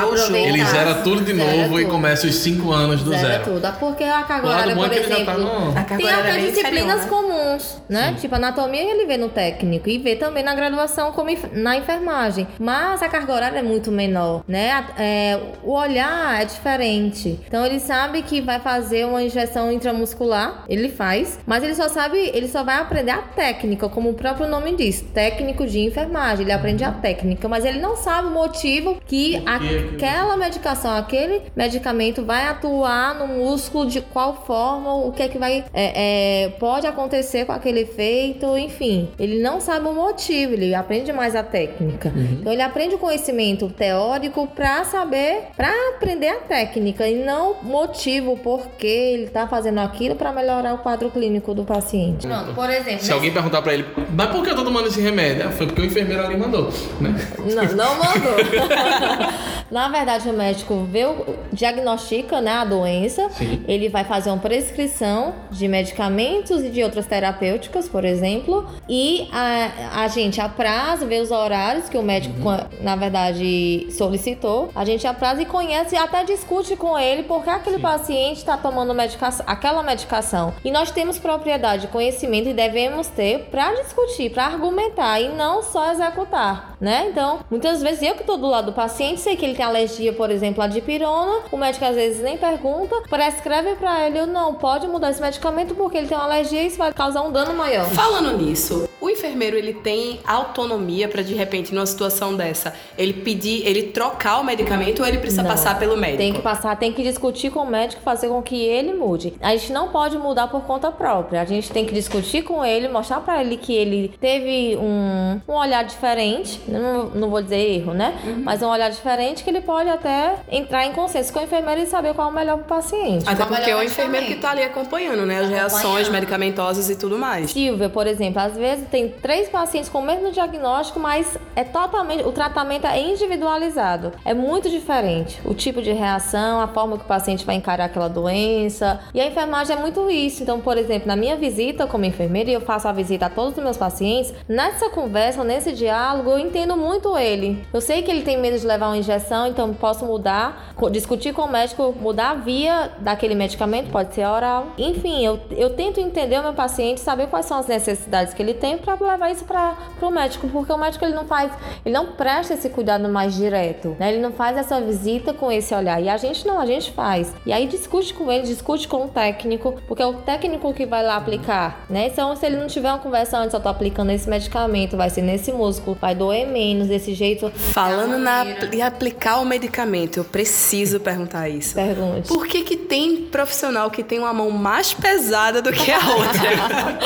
ele 0.49 0.65
zera 0.65 0.95
tudo 0.97 1.25
de 1.25 1.35
zera 1.35 1.57
novo 1.57 1.69
tudo. 1.69 1.81
e 1.81 1.85
começa 1.87 2.27
os 2.27 2.37
cinco 2.37 2.71
anos 2.73 3.03
do 3.03 3.11
zera 3.11 3.29
zero. 3.29 3.45
tudo. 3.45 3.65
Ah, 3.65 3.73
porque 3.73 4.05
a 4.05 4.23
carga 4.23 4.49
horária, 4.49 4.75
por 4.75 4.93
exemplo. 4.93 5.25
Tá 5.25 5.39
no... 5.39 5.77
a 5.77 5.83
tem 5.83 6.11
até 6.11 6.39
é 6.39 6.51
disciplinas 6.51 7.03
né? 7.03 7.09
comuns, 7.09 7.83
né? 7.89 8.09
Sim. 8.09 8.21
Tipo, 8.21 8.37
anatomia 8.37 8.83
ele 8.83 9.07
vê 9.07 9.17
no 9.17 9.29
técnico 9.29 9.89
e 9.89 9.99
vê 9.99 10.17
também 10.17 10.45
na 10.45 10.55
graduação 10.55 11.13
como 11.13 11.31
na 11.53 11.77
enfermagem. 11.77 12.47
Mas 12.59 13.03
a 13.03 13.09
carga 13.09 13.33
horária 13.33 13.59
é 13.59 13.63
muito 13.63 13.91
menor, 13.91 14.43
né? 14.47 14.85
É, 14.97 15.41
o 15.63 15.73
olhar 15.73 16.41
é 16.41 16.45
diferente. 16.45 17.41
Então 17.47 17.67
ele 17.67 17.81
sabe 17.81 18.23
que 18.23 18.41
vai 18.41 18.60
fazer 18.61 19.07
uma 19.07 19.23
injeção 19.23 19.73
intramuscular, 19.73 20.65
ele 20.69 20.89
faz, 20.89 21.39
mas 21.47 21.63
ele 21.63 21.75
só 21.75 21.89
sabe, 21.89 22.19
ele 22.33 22.49
só 22.49 22.63
vai 22.63 22.77
aprender 22.77 23.11
a 23.11 23.23
técnica, 23.23 23.89
como 23.89 24.11
o 24.11 24.15
próprio 24.15 24.47
nome 24.47 24.75
diz, 24.77 25.01
técnico 25.13 25.67
de 25.67 25.81
enfermagem, 25.81 26.45
ele 26.45 26.53
aprende 26.53 26.85
a 26.85 26.93
técnica, 26.93 27.49
mas 27.49 27.65
ele 27.65 27.81
não 27.81 27.97
sabe 27.97 28.29
o 28.29 28.31
motivo 28.31 29.01
que 29.07 29.43
aquela 29.47 30.37
medicação, 30.37 30.97
aquele 30.97 31.43
medicamento 31.57 32.25
vai 32.25 32.47
atuar 32.47 33.15
no 33.15 33.27
músculo, 33.27 33.87
de 33.87 34.01
qual 34.01 34.45
forma, 34.45 34.95
o 34.95 35.13
que 35.13 35.23
é 35.23 35.29
que 35.29 35.39
vai, 35.39 35.65
é, 35.73 36.45
é, 36.45 36.49
pode 36.51 36.87
acontecer 36.87 37.45
com 37.45 37.53
aquele 37.53 37.81
efeito, 37.81 38.57
enfim, 38.57 39.09
ele 39.19 39.43
não 39.43 39.61
sabe 39.61 39.89
o 39.89 39.95
motivo, 39.95 40.55
ele 40.55 40.75
aprende 40.75 41.13
mais 41.13 41.35
a 41.35 41.43
técnica. 41.43 42.13
Uhum. 42.15 42.39
Então 42.41 42.53
ele 42.53 42.63
aprende 42.63 42.95
o 42.95 42.99
conhecimento 42.99 43.69
teórico 43.69 44.47
para 44.47 44.85
saber, 44.85 45.49
para 45.57 45.71
aprender 45.95 46.29
a 46.29 46.37
técnica 46.37 47.09
e 47.09 47.25
não 47.25 47.63
motivo, 47.63 48.37
porque 48.59 48.87
ele 48.87 49.25
está 49.25 49.47
fazendo 49.47 49.79
aquilo 49.79 50.17
para 50.17 50.33
melhorar 50.33 50.75
o 50.75 50.79
quadro 50.79 51.11
clínico 51.11 51.55
do 51.55 51.65
paciente. 51.65 52.27
Pronto, 52.27 52.53
por 52.55 52.69
exemplo. 52.69 52.91
Se 52.91 52.95
nesse... 52.95 53.13
alguém 53.13 53.33
perguntar 53.33 53.63
para 53.63 53.75
ele, 53.75 53.87
mas 54.13 54.31
por 54.31 54.43
que 54.43 54.51
eu 54.51 54.57
tô 54.57 54.65
tomando 54.65 54.89
esse 54.89 55.01
remédio? 55.01 55.51
Foi 55.53 55.67
porque 55.67 55.83
o 55.83 55.85
enfermeiro 55.85 56.25
ali 56.25 56.37
mandou, 56.37 56.69
né? 57.01 57.15
Não, 57.39 57.77
não 57.77 57.95
mandou. 57.95 58.37
Na 59.71 59.89
verdade, 59.89 60.29
o 60.29 60.33
médico 60.33 60.85
vê, 60.91 61.05
diagnostica 61.53 62.41
né, 62.41 62.55
a 62.55 62.65
doença, 62.65 63.29
Sim. 63.31 63.63
ele 63.69 63.89
vai 63.89 64.03
fazer 64.05 64.31
uma 64.31 64.39
prescrição 64.39 65.33
de 65.51 65.69
medicamentos 65.69 66.65
e 66.65 66.71
de 66.71 66.83
outras 66.83 67.07
terapêuticas, 67.07 67.89
por 67.89 68.05
exemplo, 68.05 68.67
e 68.89 69.29
a, 69.33 70.03
a 70.03 70.09
gente 70.09 70.41
apraz, 70.41 71.03
vê 71.05 71.21
os 71.21 71.31
horários 71.31 71.89
que 71.89 71.97
o 71.97 72.03
médico, 72.03 72.37
uhum. 72.49 72.59
na 72.81 72.97
verdade, 72.97 73.87
solicitou, 73.93 74.71
a 74.75 74.85
gente 74.85 75.07
apraz 75.07 75.39
e 75.39 75.45
conhece 75.45 75.95
e 75.95 75.99
até 75.99 76.25
discute 76.25 76.75
com 76.75 76.99
ele 76.99 77.23
porque 77.23 77.49
aquele 77.49 77.77
Sim. 77.77 77.83
paciente 77.83 78.40
está 78.41 78.57
tomando 78.57 78.95
medicação, 78.95 79.45
aquela 79.47 79.83
medicação. 79.83 80.53
E 80.65 80.71
nós 80.71 80.91
temos 80.91 81.19
propriedade, 81.19 81.87
conhecimento 81.89 82.49
e 82.49 82.55
devemos 82.55 83.07
ter 83.09 83.49
para 83.51 83.73
discutir, 83.75 84.31
para 84.31 84.47
argumentar 84.47 85.21
e 85.21 85.29
não 85.29 85.63
só 85.63 85.93
executar, 85.93 86.75
né? 86.81 87.09
Então, 87.11 87.41
muitas 87.51 87.83
vezes 87.83 88.03
eu 88.03 88.15
que 88.15 88.21
estou 88.21 88.37
do 88.37 88.47
lado 88.47 88.67
do 88.67 88.73
paciente, 88.73 89.21
sei 89.21 89.37
que 89.37 89.45
ele 89.45 89.55
tem 89.55 89.65
alergia, 89.65 90.13
por 90.13 90.31
exemplo, 90.31 90.63
a 90.63 90.67
dipirona, 90.67 91.43
o 91.51 91.57
médico 91.57 91.85
às 91.85 91.95
vezes 91.95 92.23
nem 92.23 92.37
pergunta, 92.37 92.95
prescreve 93.09 93.77
para 93.77 94.07
ele, 94.07 94.27
não, 94.27 94.55
pode 94.55 94.87
mudar 94.87 95.11
esse 95.11 95.21
medicamento 95.21 95.75
porque 95.75 95.97
ele 95.97 96.07
tem 96.07 96.17
uma 96.17 96.25
alergia 96.25 96.63
e 96.63 96.67
isso 96.67 96.79
vai 96.79 96.93
causar 96.93 97.23
um 97.23 97.33
dano 97.33 97.55
maior. 97.55 97.87
Falando 97.87 98.37
nisso, 98.37 98.89
o 99.01 99.09
enfermeiro 99.09 99.57
ele 99.57 99.75
tem 99.75 100.21
autonomia 100.27 101.09
para 101.09 101.23
de 101.23 101.35
repente 101.35 101.75
numa 101.75 101.87
situação 101.87 102.37
dessa, 102.37 102.75
ele 102.97 103.15
pedir, 103.15 103.67
ele 103.67 103.85
trocar 103.85 104.39
o 104.39 104.45
medicamento 104.45 105.01
ou 105.01 105.07
ele 105.07 105.19
precisa 105.19 105.43
não, 105.43 105.51
passar 105.51 105.79
pelo 105.79 105.97
médico? 105.97 106.19
Tem 106.19 106.33
que 106.33 106.43
passar, 106.43 106.77
tem 106.77 106.93
que 106.93 107.03
discutir 107.03 107.51
com 107.51 107.61
o 107.61 107.67
médico, 107.67 108.03
fazer 108.03 108.20
com 108.29 108.43
que 108.43 108.57
ele 108.57 108.95
mude. 108.95 109.35
A 109.41 109.57
gente 109.57 109.73
não 109.73 109.89
pode 109.89 110.19
mudar 110.19 110.49
por 110.49 110.63
conta 110.63 110.91
própria. 110.91 111.41
A 111.41 111.45
gente 111.45 111.71
tem 111.71 111.85
que 111.85 111.93
discutir 111.93 112.43
com 112.43 112.65
ele, 112.65 112.89
mostrar 112.89 113.21
para 113.21 113.41
ele 113.41 113.57
que 113.57 113.75
ele 113.75 114.15
teve 114.21 114.77
um, 114.77 115.41
um 115.49 115.55
olhar 115.55 115.85
diferente. 115.85 116.61
Não, 116.69 117.07
não 117.11 117.31
vou 117.31 117.43
dizer 117.43 117.59
erro, 117.59 117.95
né? 117.95 118.19
Uhum. 118.25 118.43
Mas 118.45 118.63
um 118.63 118.69
olhar 118.69 118.91
diferente 118.91 119.43
que 119.43 119.51
ele 119.51 119.61
pode 119.61 119.89
até 119.89 120.37
entrar 120.51 120.87
em 120.87 120.93
consenso 120.93 121.33
com 121.33 121.41
o 121.41 121.43
enfermeiro 121.43 121.81
e 121.81 121.87
saber 121.87 122.15
qual 122.15 122.29
é 122.29 122.31
o 122.31 122.35
melhor 122.35 122.59
para 122.59 122.65
o 122.65 122.69
paciente. 122.69 123.29
Até 123.29 123.45
porque 123.45 123.71
é 123.71 123.77
o 123.77 123.83
enfermeiro 123.83 124.27
que 124.27 124.37
tá 124.37 124.51
ali 124.51 124.63
acompanhando, 124.63 125.27
né? 125.27 125.41
As 125.41 125.49
reações 125.49 126.09
medicamentosas 126.09 126.91
e 126.91 126.97
tudo 126.97 127.19
mais. 127.19 127.51
Silvia, 127.51 127.89
por 127.89 128.07
exemplo, 128.07 128.41
às 128.41 128.57
vezes 128.57 128.87
tem 128.89 129.09
três 129.09 129.49
pacientes 129.49 129.89
com 129.89 129.99
o 129.99 130.03
mesmo 130.03 130.31
diagnóstico, 130.31 130.99
mas 131.01 131.39
é 131.55 131.65
totalmente. 131.65 132.25
O 132.25 132.33
tratamento 132.33 132.87
é 132.87 133.01
individualizado. 133.01 134.13
É 134.25 134.35
muito 134.35 134.69
diferente. 134.69 135.41
O 135.45 135.55
tipo 135.55 135.83
de 135.83 135.93
reação, 135.93 136.61
a 136.61 136.69
forma 136.69 136.97
que 136.97 137.05
o 137.05 137.07
paciente 137.07 137.45
vai 137.45 137.55
encarar 137.55 137.85
aquela 137.85 138.09
doença. 138.11 139.01
E 139.15 139.21
a 139.21 139.27
enfermagem 139.27 139.77
é 139.77 139.79
muito 139.79 140.11
isso. 140.11 140.43
Então, 140.43 140.61
por 140.61 140.77
exemplo, 140.77 141.09
na 141.09 141.17
minha 141.17 141.37
visita 141.37 141.87
como 141.87 142.05
enfermeira, 142.05 142.51
eu 142.51 142.61
faço 142.61 142.89
a 142.89 142.93
visita 142.93 143.27
a 143.27 143.31
todos 143.31 143.57
os 143.57 143.63
meus 143.63 143.77
pacientes, 143.77 144.33
nessa 144.49 144.91
conversa, 144.91 145.43
nesse 145.45 145.73
diálogo, 145.73 146.31
eu 146.31 146.39
entendo 146.39 146.77
muito 146.77 147.17
ele. 147.17 147.65
Eu 147.73 147.81
sei 147.81 148.03
que 148.03 148.11
ele 148.11 148.23
tem 148.23 148.39
medo 148.39 148.59
de 148.59 148.67
levar 148.67 148.89
uma 148.89 148.99
injeção, 148.99 149.47
então 149.47 149.73
posso 149.73 150.05
mudar, 150.05 150.75
discutir 150.91 151.33
com 151.33 151.43
o 151.43 151.51
médico, 151.51 151.95
mudar 152.01 152.31
a 152.31 152.35
via 152.35 152.91
daquele 152.99 153.35
medicamento, 153.35 153.91
pode 153.91 154.15
ser 154.15 154.27
oral. 154.27 154.69
Enfim, 154.77 155.25
eu, 155.25 155.39
eu 155.51 155.71
tento 155.71 156.01
entender 156.01 156.39
o 156.39 156.43
meu 156.43 156.55
paciente, 156.55 157.01
saber 157.01 157.29
quais 157.29 157.47
são 157.47 157.59
as 157.59 157.67
necessidades 157.67 158.35
que 158.35 158.43
ele 158.43 158.55
tem 158.55 158.79
para 158.79 158.95
levar 158.95 159.31
isso 159.31 159.45
para 159.45 159.77
o 160.01 160.11
médico, 160.11 160.49
porque 160.49 160.73
o 160.73 160.79
médico 160.79 161.05
ele 161.05 161.15
não 161.15 161.25
faz, 161.25 161.53
ele 161.85 161.95
não 161.95 162.07
presta 162.13 162.55
esse 162.55 162.69
cuidado 162.69 163.09
mais 163.09 163.35
direto, 163.35 163.97
né? 163.99 164.13
Ele 164.13 164.21
não 164.21 164.33
faz 164.33 164.57
essa 164.57 164.81
visita 164.81 165.33
com 165.33 165.51
esse 165.51 165.75
olhar. 165.75 166.01
E 166.03 166.09
a 166.09 166.17
gente 166.17 166.47
não, 166.47 166.61
a 166.61 166.67
gente 166.67 166.93
faz. 166.93 167.33
E 167.45 167.53
aí 167.53 167.67
discute 167.67 168.00
discute 168.01 168.15
com 168.15 168.33
ele, 168.33 168.43
discute 168.43 168.89
com 168.89 169.05
o 169.05 169.09
técnico, 169.09 169.81
porque 169.87 170.03
é 170.03 170.07
o 170.07 170.15
técnico 170.15 170.73
que 170.73 170.87
vai 170.87 171.05
lá 171.05 171.17
aplicar, 171.17 171.85
né? 171.89 172.07
Então, 172.07 172.35
se 172.35 172.47
ele 172.47 172.57
não 172.57 172.67
tiver 172.67 172.89
uma 172.89 172.99
conversa 172.99 173.39
antes, 173.39 173.55
eu 173.55 173.61
tô 173.61 173.69
aplicando 173.69 174.11
esse 174.11 174.29
medicamento, 174.29 174.97
vai 174.97 175.11
ser 175.11 175.23
nesse 175.23 175.53
músculo, 175.53 175.97
vai 176.01 176.15
doer 176.15 176.47
menos 176.47 176.89
desse 176.89 177.15
jeito. 177.15 177.51
Falando 177.51 178.19
na 178.19 178.45
em 178.73 178.83
aplicar 178.83 179.39
o 179.41 179.45
medicamento, 179.45 180.19
eu 180.19 180.25
preciso 180.25 181.01
perguntar 181.01 181.49
isso. 181.49 181.75
Pergunte. 181.75 182.29
Por 182.29 182.47
que 182.47 182.63
que 182.63 182.77
tem 182.77 183.17
profissional 183.25 183.91
que 183.91 184.03
tem 184.03 184.19
uma 184.19 184.33
mão 184.33 184.51
mais 184.51 184.93
pesada 184.93 185.61
do 185.61 185.73
que 185.73 185.91
a 185.91 185.99
outra? 185.99 186.99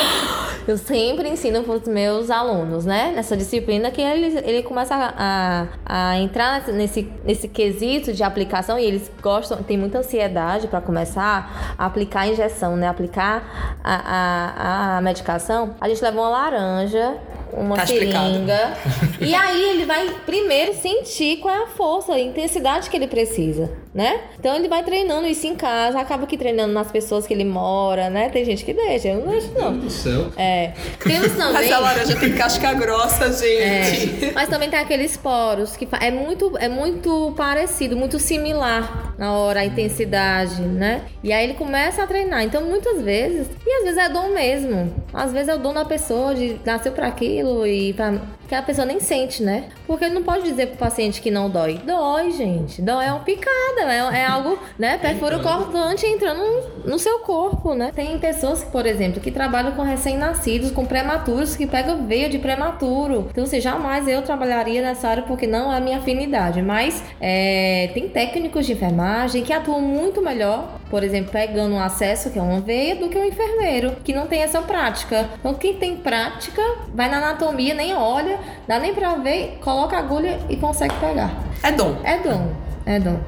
eu 0.66 0.78
sempre 0.78 1.28
ensino 1.28 1.62
para 1.62 1.74
os 1.74 1.86
meus 1.86 2.30
alunos, 2.30 2.84
né? 2.84 3.12
Nessa 3.14 3.36
disciplina 3.36 3.90
que 3.90 4.00
ele, 4.00 4.38
ele 4.44 4.62
começa 4.62 4.94
a, 4.94 5.66
a 5.84 6.18
entrar 6.18 6.66
nesse, 6.68 7.10
nesse 7.24 7.48
quesito 7.48 8.12
de 8.12 8.22
aplicação 8.22 8.78
e 8.78 8.84
eles 8.84 9.10
gostam, 9.20 9.62
tem 9.62 9.76
muita 9.76 9.98
ansiedade 9.98 10.68
para 10.68 10.80
começar 10.84 11.74
a 11.76 11.86
aplicar 11.86 12.20
a 12.20 12.28
injeção, 12.28 12.76
né? 12.76 12.88
Aplicar 12.88 13.42
a, 13.82 13.94
a, 13.94 14.98
a 14.98 15.00
medicação. 15.00 15.74
A 15.80 15.88
gente 15.88 16.02
leva 16.02 16.20
uma 16.20 16.28
laranja 16.28 17.18
uma 17.56 17.76
tá 17.76 17.86
seringa. 17.86 18.72
e 19.20 19.34
aí 19.34 19.62
ele 19.70 19.84
vai 19.84 20.08
primeiro 20.24 20.74
sentir 20.74 21.38
qual 21.38 21.54
é 21.54 21.62
a 21.64 21.66
força, 21.66 22.14
a 22.14 22.20
intensidade 22.20 22.88
que 22.88 22.96
ele 22.96 23.06
precisa, 23.06 23.70
né? 23.92 24.20
Então 24.38 24.54
ele 24.56 24.68
vai 24.68 24.82
treinando 24.82 25.26
isso 25.26 25.46
em 25.46 25.54
casa, 25.54 26.00
acaba 26.00 26.26
que 26.26 26.36
treinando 26.36 26.72
nas 26.72 26.90
pessoas 26.90 27.26
que 27.26 27.34
ele 27.34 27.44
mora, 27.44 28.08
né? 28.08 28.28
Tem 28.28 28.44
gente 28.44 28.64
que 28.64 28.72
deixa, 28.72 29.08
eu 29.08 29.20
não 29.20 29.28
deixo 29.28 29.52
não. 29.52 29.72
Meu 29.72 29.80
Deus 29.80 29.84
do 29.84 29.90
céu. 29.90 30.26
É. 30.36 30.72
Temos 31.02 31.32
também... 31.32 31.52
Mas 31.54 31.72
a 31.72 31.78
laranja 31.78 32.16
tem 32.16 32.32
casca 32.32 32.72
grossa, 32.74 33.30
gente. 33.32 34.26
É. 34.26 34.32
Mas 34.34 34.48
também 34.48 34.70
tem 34.70 34.78
aqueles 34.78 35.16
poros 35.16 35.76
que 35.76 35.86
é 36.00 36.10
muito, 36.10 36.56
é 36.58 36.68
muito 36.68 37.32
parecido, 37.36 37.96
muito 37.96 38.18
similar 38.18 39.14
na 39.18 39.32
hora 39.32 39.60
a 39.60 39.64
intensidade, 39.64 40.60
né? 40.62 41.02
E 41.22 41.32
aí 41.32 41.44
ele 41.44 41.54
começa 41.54 42.02
a 42.02 42.06
treinar. 42.06 42.42
Então 42.42 42.62
muitas 42.62 43.02
vezes, 43.02 43.48
e 43.66 43.70
às 43.70 43.84
vezes 43.84 43.98
é 43.98 44.08
dom 44.08 44.30
mesmo. 44.30 44.94
Às 45.12 45.32
vezes 45.32 45.48
é 45.48 45.54
o 45.54 45.58
dom 45.58 45.72
da 45.72 45.84
pessoa 45.84 46.34
de 46.34 46.58
nasceu 46.64 46.92
para 46.92 47.08
aquilo 47.08 47.34
aquilo 47.44 47.66
e 47.66 47.92
pra, 47.92 48.14
que 48.54 48.58
a 48.58 48.62
pessoa 48.62 48.86
nem 48.86 49.00
sente, 49.00 49.42
né? 49.42 49.64
Porque 49.86 50.08
não 50.08 50.22
pode 50.22 50.44
dizer 50.44 50.68
pro 50.68 50.78
paciente 50.78 51.20
que 51.20 51.30
não 51.30 51.50
dói. 51.50 51.80
Dói, 51.84 52.30
gente. 52.30 52.80
Dói 52.80 53.06
é 53.06 53.12
uma 53.12 53.20
picada, 53.20 53.82
é, 53.82 54.20
é 54.20 54.26
algo, 54.26 54.58
né? 54.78 54.96
Perfuro 54.98 55.40
cortante 55.40 56.06
entrando 56.06 56.42
no 56.84 56.98
seu 56.98 57.18
corpo, 57.20 57.74
né? 57.74 57.90
Tem 57.94 58.18
pessoas, 58.18 58.62
por 58.62 58.86
exemplo, 58.86 59.20
que 59.20 59.30
trabalham 59.30 59.72
com 59.72 59.82
recém-nascidos, 59.82 60.70
com 60.70 60.86
prematuros, 60.86 61.56
que 61.56 61.66
pegam 61.66 62.06
veia 62.06 62.28
de 62.28 62.38
prematuro. 62.38 63.26
Então, 63.30 63.44
assim, 63.44 63.60
jamais 63.60 64.06
eu 64.06 64.22
trabalharia 64.22 64.80
nessa 64.80 65.08
área 65.08 65.22
porque 65.24 65.46
não 65.46 65.72
é 65.72 65.76
a 65.76 65.80
minha 65.80 65.98
afinidade. 65.98 66.62
Mas 66.62 67.02
é, 67.20 67.90
tem 67.92 68.08
técnicos 68.08 68.66
de 68.66 68.72
enfermagem 68.72 69.42
que 69.42 69.52
atuam 69.52 69.80
muito 69.80 70.22
melhor, 70.22 70.78
por 70.94 71.02
exemplo, 71.02 71.32
pegando 71.32 71.74
um 71.74 71.80
acesso, 71.80 72.30
que 72.30 72.38
é 72.38 72.42
uma 72.42 72.60
veia, 72.60 72.94
do 72.94 73.08
que 73.08 73.18
um 73.18 73.24
enfermeiro, 73.24 73.96
que 74.04 74.14
não 74.14 74.28
tem 74.28 74.42
essa 74.42 74.62
prática. 74.62 75.28
Então, 75.40 75.52
quem 75.52 75.74
tem 75.74 75.96
prática, 75.96 76.62
vai 76.94 77.10
na 77.10 77.16
anatomia, 77.16 77.74
nem 77.74 77.92
olha, 77.92 78.38
dá 78.68 78.78
nem 78.78 78.94
pra 78.94 79.16
ver, 79.16 79.58
coloca 79.60 79.96
a 79.96 79.98
agulha 79.98 80.38
e 80.48 80.56
consegue 80.56 80.94
pegar. 81.00 81.32
É 81.64 81.72
dom. 81.72 81.96
É 82.04 82.18
dom. 82.18 82.52
É 82.86 83.00
dom. 83.00 83.18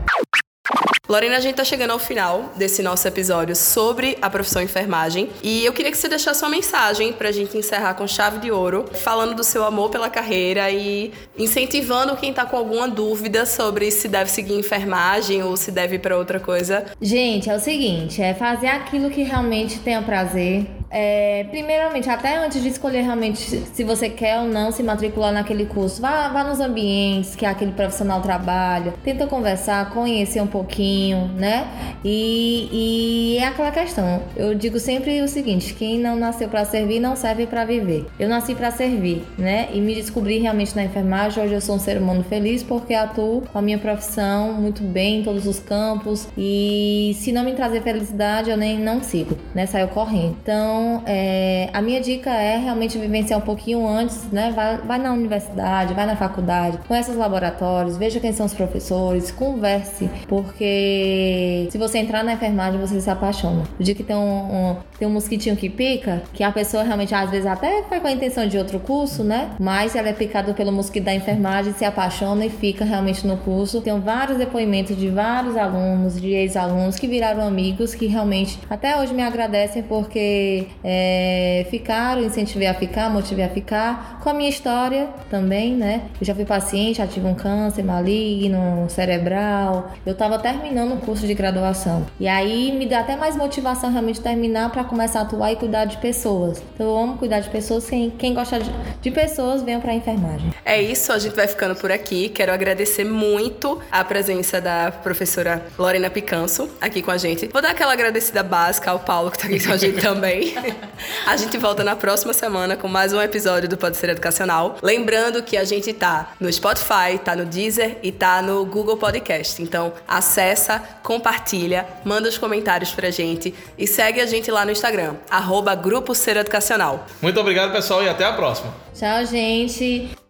Lorena, 1.08 1.36
a 1.36 1.40
gente 1.40 1.54
tá 1.54 1.62
chegando 1.62 1.92
ao 1.92 2.00
final 2.00 2.52
desse 2.56 2.82
nosso 2.82 3.06
episódio 3.06 3.54
sobre 3.54 4.18
a 4.20 4.28
profissão 4.28 4.60
enfermagem 4.60 5.30
e 5.40 5.64
eu 5.64 5.72
queria 5.72 5.92
que 5.92 5.96
você 5.96 6.08
deixasse 6.08 6.42
uma 6.42 6.50
mensagem 6.50 7.12
pra 7.12 7.30
gente 7.30 7.56
encerrar 7.56 7.94
com 7.94 8.08
chave 8.08 8.38
de 8.38 8.50
ouro, 8.50 8.86
falando 8.92 9.32
do 9.32 9.44
seu 9.44 9.64
amor 9.64 9.88
pela 9.88 10.10
carreira 10.10 10.68
e 10.68 11.12
incentivando 11.38 12.16
quem 12.16 12.32
tá 12.32 12.44
com 12.44 12.56
alguma 12.56 12.88
dúvida 12.88 13.46
sobre 13.46 13.88
se 13.92 14.08
deve 14.08 14.28
seguir 14.32 14.54
enfermagem 14.58 15.44
ou 15.44 15.56
se 15.56 15.70
deve 15.70 15.94
ir 15.94 15.98
para 16.00 16.18
outra 16.18 16.40
coisa. 16.40 16.84
Gente, 17.00 17.48
é 17.48 17.54
o 17.54 17.60
seguinte, 17.60 18.20
é 18.20 18.34
fazer 18.34 18.66
aquilo 18.66 19.08
que 19.08 19.22
realmente 19.22 19.78
tenha 19.78 20.02
prazer, 20.02 20.66
é, 20.90 21.44
primeiramente, 21.50 22.08
até 22.08 22.36
antes 22.36 22.62
de 22.62 22.68
escolher 22.68 23.02
realmente 23.02 23.40
se 23.40 23.84
você 23.84 24.08
quer 24.08 24.40
ou 24.40 24.46
não 24.46 24.70
se 24.70 24.82
matricular 24.82 25.32
naquele 25.32 25.66
curso, 25.66 26.00
vá, 26.00 26.28
vá 26.28 26.44
nos 26.44 26.60
ambientes 26.60 27.34
que 27.34 27.44
aquele 27.44 27.72
profissional 27.72 28.20
trabalha, 28.20 28.94
tenta 29.02 29.26
conversar, 29.26 29.90
conhecer 29.90 30.40
um 30.40 30.46
pouquinho, 30.46 31.28
né? 31.36 31.66
E, 32.04 32.68
e 32.72 33.38
é 33.38 33.46
aquela 33.46 33.70
questão. 33.70 34.22
Eu 34.36 34.54
digo 34.54 34.78
sempre 34.78 35.20
o 35.22 35.28
seguinte: 35.28 35.74
quem 35.74 35.98
não 35.98 36.16
nasceu 36.16 36.48
para 36.48 36.64
servir 36.64 37.00
não 37.00 37.16
serve 37.16 37.46
para 37.46 37.64
viver. 37.64 38.06
Eu 38.18 38.28
nasci 38.28 38.54
para 38.54 38.70
servir, 38.70 39.24
né? 39.36 39.68
E 39.72 39.80
me 39.80 39.94
descobri 39.94 40.38
realmente 40.38 40.74
na 40.76 40.84
enfermagem. 40.84 41.42
Hoje 41.42 41.54
eu 41.54 41.60
sou 41.60 41.76
um 41.76 41.80
ser 41.80 41.98
humano 41.98 42.22
feliz 42.24 42.62
porque 42.62 42.94
atuo 42.94 43.42
com 43.52 43.58
a 43.58 43.62
minha 43.62 43.78
profissão 43.78 44.52
muito 44.52 44.82
bem 44.82 45.20
em 45.20 45.22
todos 45.24 45.46
os 45.46 45.58
campos. 45.58 46.28
E 46.38 47.16
se 47.18 47.32
não 47.32 47.44
me 47.44 47.52
trazer 47.52 47.82
felicidade, 47.82 48.50
eu 48.50 48.56
nem 48.56 48.78
não 48.78 49.02
sigo, 49.02 49.36
né? 49.54 49.66
Saio 49.66 49.88
correndo. 49.88 50.36
Então 50.42 50.75
então, 50.76 51.02
é, 51.06 51.70
a 51.72 51.80
minha 51.80 52.00
dica 52.02 52.30
é 52.30 52.58
realmente 52.58 52.98
vivenciar 52.98 53.38
um 53.40 53.42
pouquinho 53.42 53.88
antes, 53.88 54.30
né? 54.30 54.52
Vai, 54.54 54.76
vai 54.78 54.98
na 54.98 55.12
universidade, 55.12 55.94
vai 55.94 56.04
na 56.04 56.16
faculdade, 56.16 56.78
conhece 56.86 57.10
os 57.10 57.16
laboratórios, 57.16 57.96
veja 57.96 58.20
quem 58.20 58.30
são 58.32 58.44
os 58.44 58.52
professores, 58.52 59.30
converse, 59.30 60.10
porque 60.28 61.66
se 61.70 61.78
você 61.78 61.98
entrar 61.98 62.22
na 62.22 62.34
enfermagem, 62.34 62.78
você 62.78 63.00
se 63.00 63.08
apaixona. 63.08 63.62
O 63.80 63.82
dia 63.82 63.94
que 63.94 64.02
tem 64.02 64.14
um, 64.14 64.20
um, 64.20 64.76
tem 64.98 65.06
um 65.06 65.10
mosquitinho 65.10 65.56
que 65.56 65.68
pica, 65.68 66.22
que 66.32 66.42
a 66.42 66.50
pessoa 66.50 66.82
realmente 66.82 67.14
às 67.14 67.30
vezes 67.30 67.46
até 67.46 67.82
vai 67.82 68.00
com 68.00 68.06
a 68.06 68.12
intenção 68.12 68.46
de 68.46 68.56
outro 68.56 68.78
curso, 68.80 69.22
né? 69.22 69.50
Mas 69.58 69.94
ela 69.94 70.08
é 70.08 70.12
picada 70.12 70.54
pelo 70.54 70.72
mosquito 70.72 71.04
da 71.04 71.14
enfermagem, 71.14 71.72
se 71.72 71.84
apaixona 71.84 72.46
e 72.46 72.50
fica 72.50 72.84
realmente 72.84 73.26
no 73.26 73.36
curso. 73.38 73.80
Tenho 73.80 74.00
vários 74.00 74.38
depoimentos 74.38 74.96
de 74.96 75.08
vários 75.08 75.56
alunos, 75.56 76.20
de 76.20 76.32
ex-alunos 76.32 76.96
que 76.96 77.06
viraram 77.06 77.46
amigos, 77.46 77.94
que 77.94 78.06
realmente 78.06 78.58
até 78.68 78.98
hoje 78.98 79.12
me 79.12 79.22
agradecem 79.22 79.82
porque 79.82 80.66
é, 80.82 81.66
ficaram, 81.70 82.22
incentivei 82.22 82.68
a 82.68 82.74
ficar, 82.74 83.10
motivei 83.10 83.44
a 83.44 83.48
ficar. 83.48 84.20
Com 84.22 84.30
a 84.30 84.34
minha 84.34 84.48
história 84.48 85.08
também, 85.30 85.74
né? 85.74 86.02
Eu 86.20 86.26
já 86.26 86.34
fui 86.34 86.44
paciente, 86.44 86.98
já 86.98 87.06
tive 87.06 87.26
um 87.26 87.34
câncer 87.34 87.84
maligno, 87.84 88.86
cerebral. 88.88 89.92
Eu 90.04 90.12
estava 90.12 90.38
terminando 90.38 90.94
o 90.94 90.96
curso 90.98 91.26
de 91.26 91.34
graduação. 91.34 92.06
E 92.18 92.26
aí 92.26 92.72
me 92.72 92.86
dá 92.86 93.00
até 93.00 93.16
mais 93.16 93.36
motivação 93.36 93.90
realmente 93.90 94.20
terminar 94.20 94.70
para 94.70 94.85
começar 94.86 95.20
a 95.20 95.22
atuar 95.22 95.52
e 95.52 95.56
cuidar 95.56 95.84
de 95.84 95.96
pessoas. 95.98 96.62
Então 96.74 96.86
eu 96.86 96.96
amo 96.96 97.18
cuidar 97.18 97.40
de 97.40 97.50
pessoas. 97.50 97.88
Quem, 97.88 98.10
quem 98.10 98.34
gosta 98.34 98.58
de, 98.58 98.70
de 99.00 99.10
pessoas, 99.10 99.62
venha 99.62 99.80
para 99.80 99.94
enfermagem. 99.94 100.52
É 100.64 100.80
isso, 100.80 101.12
a 101.12 101.18
gente 101.18 101.34
vai 101.34 101.46
ficando 101.46 101.74
por 101.76 101.90
aqui. 101.90 102.28
Quero 102.28 102.52
agradecer 102.52 103.04
muito 103.04 103.80
a 103.90 104.04
presença 104.04 104.60
da 104.60 104.90
professora 104.90 105.64
Lorena 105.78 106.10
Picanso 106.10 106.68
aqui 106.80 107.02
com 107.02 107.10
a 107.10 107.16
gente. 107.16 107.48
Vou 107.48 107.62
dar 107.62 107.70
aquela 107.70 107.92
agradecida 107.92 108.42
básica 108.42 108.90
ao 108.90 109.00
Paulo 109.00 109.30
que 109.30 109.36
está 109.36 109.48
aqui 109.48 109.64
com 109.66 109.72
a 109.72 109.76
gente 109.76 110.00
também. 110.00 110.54
a 111.26 111.36
gente 111.36 111.56
volta 111.58 111.82
na 111.82 111.96
próxima 111.96 112.32
semana 112.32 112.76
com 112.76 112.88
mais 112.88 113.12
um 113.12 113.20
episódio 113.20 113.68
do 113.68 113.76
Pode 113.76 113.96
Ser 113.96 114.10
Educacional. 114.10 114.76
Lembrando 114.82 115.42
que 115.42 115.56
a 115.56 115.64
gente 115.64 115.92
tá 115.92 116.32
no 116.40 116.52
Spotify, 116.52 117.18
tá 117.24 117.34
no 117.34 117.44
Deezer 117.44 117.98
e 118.02 118.12
tá 118.12 118.42
no 118.42 118.64
Google 118.64 118.96
Podcast. 118.96 119.62
Então, 119.62 119.92
acessa, 120.06 120.82
compartilha, 121.02 121.86
manda 122.04 122.28
os 122.28 122.38
comentários 122.38 122.92
pra 122.92 123.10
gente 123.10 123.54
e 123.78 123.86
segue 123.86 124.20
a 124.20 124.26
gente 124.26 124.50
lá 124.50 124.64
no 124.64 124.75
Instagram, 124.76 125.14
arroba 125.30 125.74
Grupo 125.74 126.14
Ser 126.14 126.36
Educacional. 126.36 127.06
Muito 127.22 127.40
obrigado, 127.40 127.72
pessoal, 127.72 128.02
e 128.02 128.08
até 128.08 128.24
a 128.24 128.32
próxima. 128.32 128.72
Tchau, 128.94 129.24
gente. 129.24 130.25